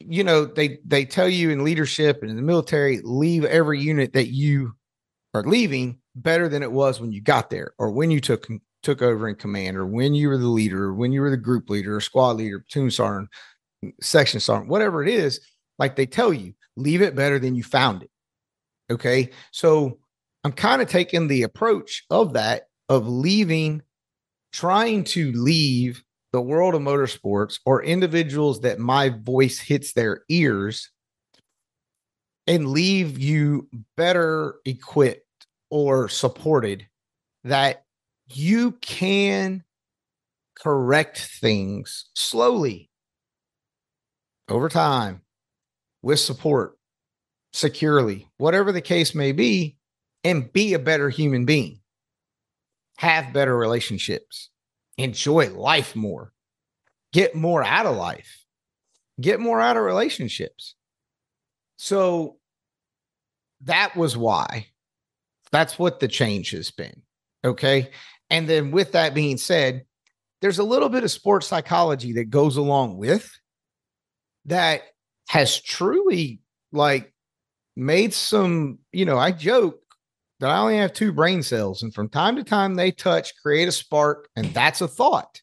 you 0.00 0.24
know, 0.24 0.44
they 0.44 0.78
they 0.84 1.04
tell 1.04 1.28
you 1.28 1.50
in 1.50 1.64
leadership 1.64 2.20
and 2.22 2.30
in 2.30 2.36
the 2.36 2.42
military, 2.42 3.00
leave 3.02 3.44
every 3.44 3.80
unit 3.80 4.12
that 4.12 4.28
you 4.28 4.74
are 5.32 5.42
leaving 5.42 5.98
better 6.16 6.48
than 6.48 6.62
it 6.62 6.72
was 6.72 7.00
when 7.00 7.12
you 7.12 7.20
got 7.20 7.50
there 7.50 7.74
or 7.78 7.90
when 7.90 8.10
you 8.10 8.20
took 8.20 8.46
took 8.82 9.02
over 9.02 9.28
in 9.28 9.34
command 9.34 9.76
or 9.76 9.86
when 9.86 10.14
you 10.14 10.28
were 10.28 10.38
the 10.38 10.46
leader 10.46 10.84
or 10.84 10.94
when 10.94 11.10
you 11.10 11.20
were 11.20 11.30
the 11.30 11.36
group 11.36 11.70
leader 11.70 11.96
or 11.96 12.00
squad 12.00 12.36
leader, 12.36 12.60
platoon 12.60 12.90
sergeant, 12.90 13.28
section 14.00 14.38
sergeant, 14.38 14.68
whatever 14.68 15.02
it 15.02 15.08
is, 15.08 15.40
like 15.78 15.96
they 15.96 16.06
tell 16.06 16.32
you, 16.32 16.52
leave 16.76 17.02
it 17.02 17.16
better 17.16 17.38
than 17.38 17.54
you 17.54 17.62
found 17.62 18.02
it. 18.02 18.10
Okay. 18.90 19.30
So 19.50 19.98
I'm 20.44 20.52
kind 20.52 20.82
of 20.82 20.88
taking 20.88 21.26
the 21.26 21.42
approach 21.42 22.04
of 22.10 22.34
that, 22.34 22.68
of 22.90 23.08
leaving, 23.08 23.82
trying 24.52 25.04
to 25.04 25.32
leave 25.32 26.03
the 26.34 26.40
world 26.40 26.74
of 26.74 26.82
motorsports 26.82 27.60
or 27.64 27.80
individuals 27.84 28.62
that 28.62 28.80
my 28.80 29.08
voice 29.08 29.60
hits 29.60 29.92
their 29.92 30.24
ears 30.28 30.90
and 32.48 32.66
leave 32.66 33.20
you 33.20 33.68
better 33.96 34.56
equipped 34.64 35.46
or 35.70 36.08
supported 36.08 36.88
that 37.44 37.84
you 38.26 38.72
can 38.72 39.62
correct 40.58 41.18
things 41.40 42.06
slowly 42.14 42.90
over 44.48 44.68
time 44.68 45.20
with 46.02 46.18
support 46.18 46.76
securely, 47.52 48.28
whatever 48.38 48.72
the 48.72 48.80
case 48.80 49.14
may 49.14 49.30
be, 49.30 49.76
and 50.24 50.52
be 50.52 50.74
a 50.74 50.80
better 50.80 51.10
human 51.10 51.44
being. 51.44 51.78
Have 52.98 53.32
better 53.32 53.56
relationships, 53.56 54.50
enjoy 54.98 55.50
life 55.50 55.96
more, 55.96 56.32
get 57.12 57.34
more 57.34 57.62
out 57.62 57.86
of 57.86 57.96
life, 57.96 58.44
get 59.20 59.40
more 59.40 59.60
out 59.60 59.76
of 59.76 59.84
relationships. 59.84 60.74
So 61.76 62.36
that 63.62 63.96
was 63.96 64.16
why. 64.16 64.68
That's 65.52 65.78
what 65.78 66.00
the 66.00 66.08
change 66.08 66.50
has 66.50 66.70
been. 66.70 67.02
Okay. 67.44 67.90
And 68.30 68.48
then, 68.48 68.70
with 68.70 68.92
that 68.92 69.14
being 69.14 69.36
said, 69.36 69.84
there's 70.40 70.58
a 70.58 70.64
little 70.64 70.88
bit 70.88 71.04
of 71.04 71.10
sports 71.10 71.46
psychology 71.46 72.12
that 72.14 72.30
goes 72.30 72.56
along 72.56 72.96
with 72.96 73.30
that 74.46 74.82
has 75.28 75.60
truly 75.60 76.40
like 76.72 77.12
made 77.76 78.12
some, 78.12 78.78
you 78.92 79.04
know, 79.04 79.18
I 79.18 79.30
joke 79.30 79.80
that 80.44 80.50
I 80.50 80.58
only 80.58 80.76
have 80.76 80.92
two 80.92 81.10
brain 81.10 81.42
cells, 81.42 81.82
and 81.82 81.94
from 81.94 82.10
time 82.10 82.36
to 82.36 82.44
time 82.44 82.74
they 82.74 82.90
touch, 82.90 83.32
create 83.40 83.66
a 83.66 83.72
spark, 83.72 84.28
and 84.36 84.52
that's 84.52 84.82
a 84.82 84.86
thought. 84.86 85.40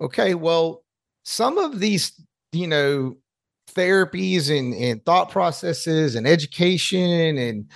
Okay, 0.00 0.32
well, 0.32 0.82
some 1.26 1.58
of 1.58 1.78
these, 1.78 2.18
you 2.50 2.66
know, 2.66 3.16
therapies 3.72 4.48
and, 4.48 4.72
and 4.72 5.04
thought 5.04 5.30
processes 5.30 6.14
and 6.14 6.26
education 6.26 7.36
and, 7.36 7.70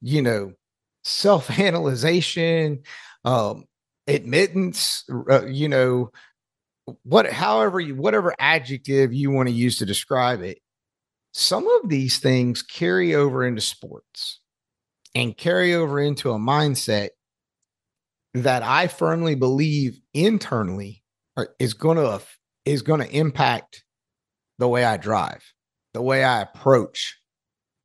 you 0.00 0.22
know, 0.22 0.54
self 1.04 1.50
analyzation, 1.60 2.80
um, 3.26 3.66
admittance, 4.06 5.04
uh, 5.30 5.44
you 5.44 5.68
know, 5.68 6.10
what, 7.02 7.30
however, 7.30 7.78
you, 7.78 7.94
whatever 7.94 8.34
adjective 8.38 9.12
you 9.12 9.30
want 9.30 9.50
to 9.50 9.54
use 9.54 9.76
to 9.76 9.84
describe 9.84 10.40
it, 10.40 10.60
some 11.34 11.68
of 11.68 11.90
these 11.90 12.18
things 12.20 12.62
carry 12.62 13.14
over 13.14 13.44
into 13.44 13.60
sports 13.60 14.40
and 15.14 15.36
carry 15.36 15.74
over 15.74 16.00
into 16.00 16.30
a 16.30 16.38
mindset 16.38 17.10
that 18.34 18.62
I 18.62 18.86
firmly 18.86 19.34
believe 19.34 19.98
internally 20.14 21.02
is 21.58 21.74
going 21.74 21.96
to 21.96 22.22
is 22.64 22.82
going 22.82 23.00
to 23.00 23.16
impact 23.16 23.84
the 24.58 24.68
way 24.68 24.84
I 24.84 24.96
drive, 24.96 25.42
the 25.94 26.02
way 26.02 26.22
I 26.22 26.42
approach 26.42 27.18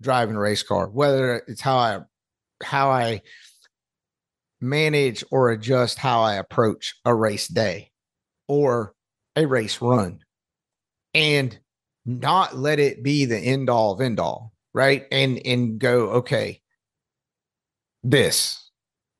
driving 0.01 0.35
a 0.35 0.39
race 0.39 0.61
car, 0.61 0.87
whether 0.87 1.41
it's 1.47 1.61
how 1.61 1.77
I 1.77 1.99
how 2.63 2.89
I 2.89 3.21
manage 4.61 5.23
or 5.31 5.49
adjust 5.49 5.97
how 5.97 6.21
I 6.21 6.35
approach 6.35 6.95
a 7.05 7.13
race 7.13 7.47
day 7.47 7.91
or 8.47 8.93
a 9.35 9.45
race 9.45 9.81
run. 9.81 10.19
And 11.13 11.57
not 12.05 12.55
let 12.55 12.79
it 12.79 13.01
be 13.01 13.25
the 13.25 13.37
end 13.37 13.69
all 13.69 13.93
of 13.93 14.01
end 14.01 14.19
all, 14.19 14.53
right? 14.73 15.05
And 15.11 15.41
and 15.45 15.79
go, 15.79 16.09
okay, 16.11 16.61
this, 18.09 18.69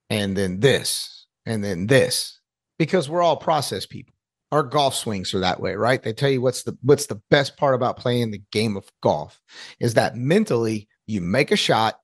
and 0.10 0.36
then 0.36 0.60
this, 0.60 1.26
and 1.46 1.64
then 1.64 1.88
this, 1.88 2.40
because 2.78 3.10
we're 3.10 3.22
all 3.22 3.38
process 3.38 3.86
people. 3.86 4.14
Our 4.52 4.64
golf 4.64 4.96
swings 4.96 5.34
are 5.34 5.40
that 5.40 5.60
way, 5.60 5.76
right? 5.76 6.02
They 6.02 6.14
tell 6.14 6.30
you 6.30 6.42
what's 6.42 6.64
the 6.64 6.78
what's 6.82 7.08
the 7.08 7.22
best 7.30 7.58
part 7.58 7.76
about 7.76 7.98
playing 7.98 8.32
the 8.32 8.42
game 8.52 8.78
of 8.78 8.90
golf 9.02 9.42
is 9.80 9.96
that 9.96 10.16
mentally 10.16 10.88
you 11.08 11.20
make 11.20 11.52
a 11.52 11.58
shot, 11.58 12.00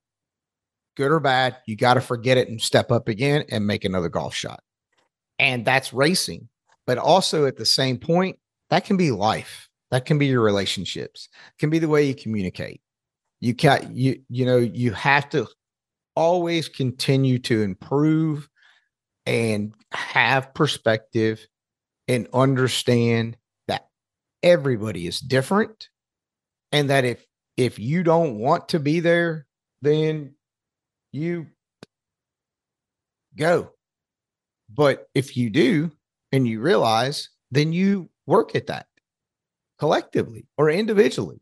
good 0.96 1.10
or 1.10 1.20
bad, 1.20 1.56
you 1.66 1.76
got 1.76 1.94
to 1.94 2.00
forget 2.00 2.36
it 2.36 2.48
and 2.48 2.60
step 2.60 2.90
up 2.90 3.08
again 3.08 3.44
and 3.48 3.66
make 3.66 3.84
another 3.84 4.08
golf 4.08 4.34
shot. 4.34 4.62
And 5.38 5.64
that's 5.64 5.92
racing. 5.92 6.48
But 6.86 6.98
also 6.98 7.46
at 7.46 7.56
the 7.56 7.64
same 7.64 7.96
point, 7.96 8.38
that 8.70 8.84
can 8.84 8.96
be 8.96 9.12
life 9.12 9.70
that 9.92 10.06
can 10.06 10.18
be 10.18 10.26
your 10.26 10.40
relationships. 10.40 11.28
It 11.48 11.60
can 11.60 11.68
be 11.68 11.78
the 11.78 11.88
way 11.88 12.04
you 12.04 12.14
communicate. 12.14 12.80
You 13.40 13.54
can 13.54 13.90
you 13.92 14.22
you 14.28 14.46
know 14.46 14.56
you 14.56 14.92
have 14.92 15.28
to 15.30 15.46
always 16.14 16.68
continue 16.68 17.38
to 17.38 17.62
improve 17.62 18.48
and 19.26 19.74
have 19.92 20.54
perspective 20.54 21.46
and 22.08 22.28
understand 22.32 23.36
that 23.68 23.88
everybody 24.42 25.06
is 25.06 25.20
different 25.20 25.88
and 26.72 26.90
that 26.90 27.04
if 27.04 27.24
if 27.56 27.78
you 27.78 28.02
don't 28.02 28.38
want 28.38 28.68
to 28.70 28.80
be 28.80 29.00
there 29.00 29.46
then 29.82 30.34
you 31.12 31.46
go 33.36 33.70
but 34.74 35.08
if 35.14 35.36
you 35.36 35.50
do 35.50 35.90
and 36.32 36.48
you 36.48 36.60
realize 36.60 37.28
then 37.52 37.72
you 37.72 38.08
work 38.26 38.56
at 38.56 38.66
that 38.66 38.86
collectively 39.82 40.46
or 40.56 40.70
individually. 40.70 41.40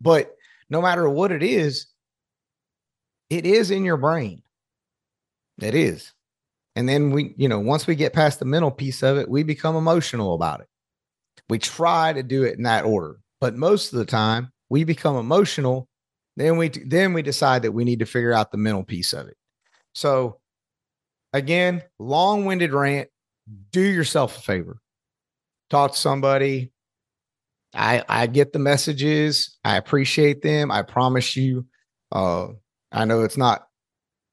But 0.00 0.36
no 0.70 0.80
matter 0.80 1.08
what 1.08 1.32
it 1.32 1.42
is, 1.42 1.86
it 3.32 3.46
is 3.46 3.70
in 3.70 3.84
your 3.84 3.96
brain. 3.96 4.42
It 5.60 5.74
is. 5.74 6.12
And 6.76 6.88
then 6.88 7.10
we, 7.10 7.34
you 7.36 7.48
know, 7.48 7.60
once 7.60 7.86
we 7.86 7.94
get 7.94 8.12
past 8.12 8.38
the 8.38 8.44
mental 8.44 8.70
piece 8.70 9.02
of 9.02 9.16
it, 9.16 9.28
we 9.28 9.42
become 9.42 9.74
emotional 9.74 10.34
about 10.34 10.60
it. 10.60 10.68
We 11.48 11.58
try 11.58 12.12
to 12.12 12.22
do 12.22 12.44
it 12.44 12.56
in 12.56 12.64
that 12.64 12.84
order, 12.84 13.20
but 13.40 13.56
most 13.56 13.92
of 13.92 13.98
the 13.98 14.04
time 14.04 14.52
we 14.68 14.84
become 14.84 15.16
emotional. 15.16 15.88
Then 16.36 16.56
we 16.56 16.68
then 16.68 17.12
we 17.12 17.22
decide 17.22 17.62
that 17.62 17.72
we 17.72 17.84
need 17.84 17.98
to 17.98 18.06
figure 18.06 18.32
out 18.32 18.52
the 18.52 18.58
mental 18.58 18.84
piece 18.84 19.12
of 19.12 19.28
it. 19.28 19.36
So 19.94 20.40
again, 21.32 21.82
long-winded 21.98 22.72
rant. 22.72 23.08
Do 23.70 23.82
yourself 23.82 24.38
a 24.38 24.40
favor. 24.40 24.78
Talk 25.68 25.92
to 25.92 25.98
somebody, 25.98 26.72
I 27.74 28.04
I 28.08 28.26
get 28.26 28.52
the 28.52 28.58
messages. 28.58 29.58
I 29.64 29.76
appreciate 29.76 30.42
them. 30.42 30.70
I 30.70 30.82
promise 30.82 31.36
you. 31.36 31.66
Uh, 32.10 32.48
I 32.92 33.04
know 33.04 33.22
it's 33.22 33.36
not. 33.36 33.66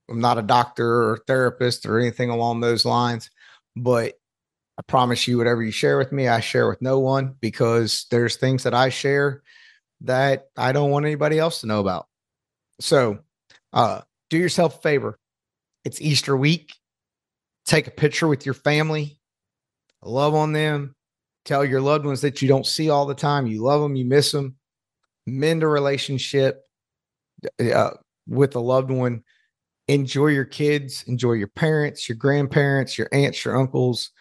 I'm 0.09 0.19
not 0.19 0.37
a 0.39 0.43
doctor 0.43 1.11
or 1.11 1.23
therapist 1.27 1.85
or 1.85 1.99
anything 1.99 2.29
along 2.29 2.61
those 2.61 2.83
lines, 2.83 3.29
but 3.75 4.15
I 4.77 4.81
promise 4.87 5.27
you, 5.27 5.37
whatever 5.37 5.61
you 5.61 5.71
share 5.71 5.97
with 5.97 6.11
me, 6.11 6.27
I 6.27 6.39
share 6.39 6.67
with 6.67 6.81
no 6.81 6.99
one 6.99 7.35
because 7.41 8.07
there's 8.09 8.35
things 8.35 8.63
that 8.63 8.73
I 8.73 8.89
share 8.89 9.43
that 10.01 10.47
I 10.57 10.71
don't 10.71 10.89
want 10.89 11.05
anybody 11.05 11.37
else 11.37 11.61
to 11.61 11.67
know 11.67 11.79
about. 11.79 12.07
So, 12.79 13.19
uh, 13.71 14.01
do 14.31 14.37
yourself 14.37 14.77
a 14.77 14.81
favor. 14.81 15.19
It's 15.85 16.01
Easter 16.01 16.35
week. 16.35 16.73
Take 17.65 17.87
a 17.87 17.91
picture 17.91 18.27
with 18.27 18.45
your 18.45 18.55
family. 18.55 19.19
Love 20.01 20.33
on 20.33 20.53
them 20.53 20.95
Tell 21.49 21.65
your 21.65 21.81
loved 21.81 22.05
ones 22.05 22.21
that 22.21 22.43
you 22.43 22.47
don't 22.47 22.65
see 22.65 22.91
all 22.91 23.07
the 23.07 23.15
time. 23.15 23.47
You 23.47 23.63
love 23.63 23.81
them, 23.81 23.95
you 23.95 24.05
miss 24.05 24.31
them. 24.31 24.55
Mend 25.25 25.63
a 25.63 25.67
relationship 25.67 26.61
uh, 27.59 27.91
with 28.29 28.55
a 28.55 28.59
loved 28.59 28.91
one. 28.91 29.23
Enjoy 29.87 30.27
your 30.27 30.45
kids, 30.45 31.03
enjoy 31.07 31.33
your 31.33 31.47
parents, 31.47 32.07
your 32.07 32.15
grandparents, 32.15 32.97
your 32.97 33.09
aunts, 33.11 33.43
your 33.43 33.57
uncles, 33.57 34.11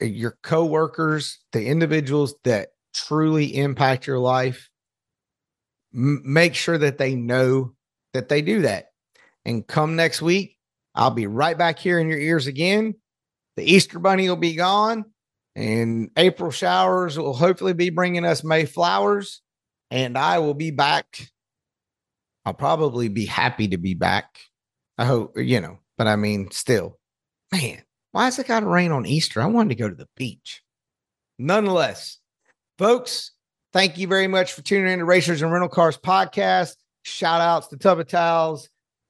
your 0.00 0.36
coworkers, 0.42 1.38
the 1.52 1.66
individuals 1.66 2.34
that 2.44 2.68
truly 2.94 3.56
impact 3.56 4.06
your 4.06 4.18
life. 4.18 4.68
m- 5.94 6.22
make 6.24 6.54
sure 6.54 6.78
that 6.78 6.98
they 6.98 7.14
know 7.14 7.72
that 8.12 8.28
they 8.28 8.42
do 8.42 8.62
that. 8.62 8.86
And 9.44 9.66
come 9.66 9.96
next 9.96 10.20
week, 10.20 10.56
I'll 10.94 11.10
be 11.10 11.26
right 11.26 11.56
back 11.56 11.78
here 11.78 11.98
in 11.98 12.08
your 12.08 12.18
ears 12.18 12.46
again. 12.46 12.94
The 13.56 13.64
Easter 13.64 13.98
Bunny 13.98 14.28
will 14.28 14.36
be 14.36 14.54
gone, 14.54 15.06
and 15.56 16.10
April 16.16 16.50
showers 16.50 17.18
will 17.18 17.34
hopefully 17.34 17.72
be 17.72 17.90
bringing 17.90 18.24
us 18.24 18.44
May 18.44 18.66
flowers. 18.66 19.40
And 19.90 20.18
I 20.18 20.40
will 20.40 20.54
be 20.54 20.70
back. 20.70 21.30
I'll 22.44 22.54
probably 22.54 23.08
be 23.08 23.26
happy 23.26 23.68
to 23.68 23.76
be 23.78 23.94
back. 23.94 24.40
I 24.96 25.04
hope, 25.04 25.38
you 25.38 25.60
know, 25.60 25.78
but 25.96 26.06
I 26.06 26.16
mean, 26.16 26.50
still, 26.50 26.98
man, 27.52 27.82
why 28.12 28.28
is 28.28 28.38
it 28.38 28.46
got 28.46 28.60
to 28.60 28.66
rain 28.66 28.92
on 28.92 29.06
Easter? 29.06 29.40
I 29.40 29.46
wanted 29.46 29.70
to 29.70 29.82
go 29.82 29.88
to 29.88 29.94
the 29.94 30.08
beach. 30.16 30.62
Nonetheless, 31.38 32.18
folks, 32.78 33.32
thank 33.72 33.98
you 33.98 34.06
very 34.06 34.26
much 34.26 34.52
for 34.52 34.62
tuning 34.62 34.92
in 34.92 34.98
to 35.00 35.04
Racers 35.04 35.42
and 35.42 35.52
Rental 35.52 35.68
Cars 35.68 35.96
podcast. 35.96 36.74
Shout 37.02 37.40
outs 37.40 37.68
to 37.68 37.76
Tub 37.76 37.98
O' 37.98 38.02
Towels, 38.02 38.68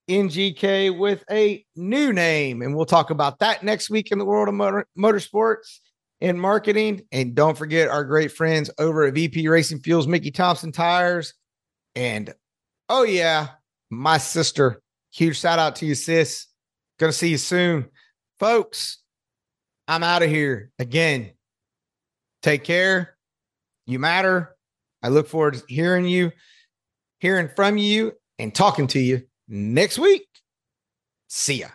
NGK 0.09 0.99
with 0.99 1.25
a 1.31 1.65
new 1.77 2.13
name. 2.13 2.63
And 2.63 2.77
we'll 2.77 2.87
talk 2.87 3.11
about 3.11 3.39
that 3.39 3.63
next 3.63 3.91
week 3.91 4.13
in 4.13 4.19
the 4.19 4.25
world 4.25 4.49
of 4.49 4.55
motor, 4.55 4.87
motorsports 4.97 5.79
and 6.21 6.41
marketing. 6.41 7.03
And 7.13 7.35
don't 7.35 7.57
forget 7.57 7.89
our 7.89 8.05
great 8.05 8.33
friends 8.33 8.71
over 8.79 9.05
at 9.05 9.15
VP 9.15 9.49
Racing 9.49 9.81
Fuels, 9.81 10.07
Mickey 10.07 10.31
Thompson 10.31 10.73
Tires. 10.73 11.35
And 11.95 12.35
oh, 12.89 13.05
yeah, 13.05 13.49
my 13.91 14.19
sister. 14.19 14.81
Huge 15.13 15.39
shout 15.39 15.59
out 15.59 15.77
to 15.77 15.87
you, 15.87 15.95
sis. 15.95 16.47
Gonna 16.99 17.13
see 17.13 17.29
you 17.29 17.39
soon. 17.39 17.89
Folks, 18.39 18.99
I'm 19.87 20.03
out 20.03 20.23
of 20.23 20.29
here 20.29 20.71
again. 20.79 21.33
Take 22.43 22.65
care. 22.65 23.17
You 23.87 23.99
matter. 23.99 24.55
I 25.03 25.09
look 25.09 25.29
forward 25.29 25.55
to 25.55 25.63
hearing 25.69 26.07
you, 26.07 26.33
hearing 27.21 27.49
from 27.55 27.79
you, 27.79 28.13
and 28.39 28.55
talking 28.55 28.87
to 28.89 28.99
you 28.99 29.23
next 29.49 29.99
week. 29.99 30.27
See 31.29 31.61
ya. 31.61 31.69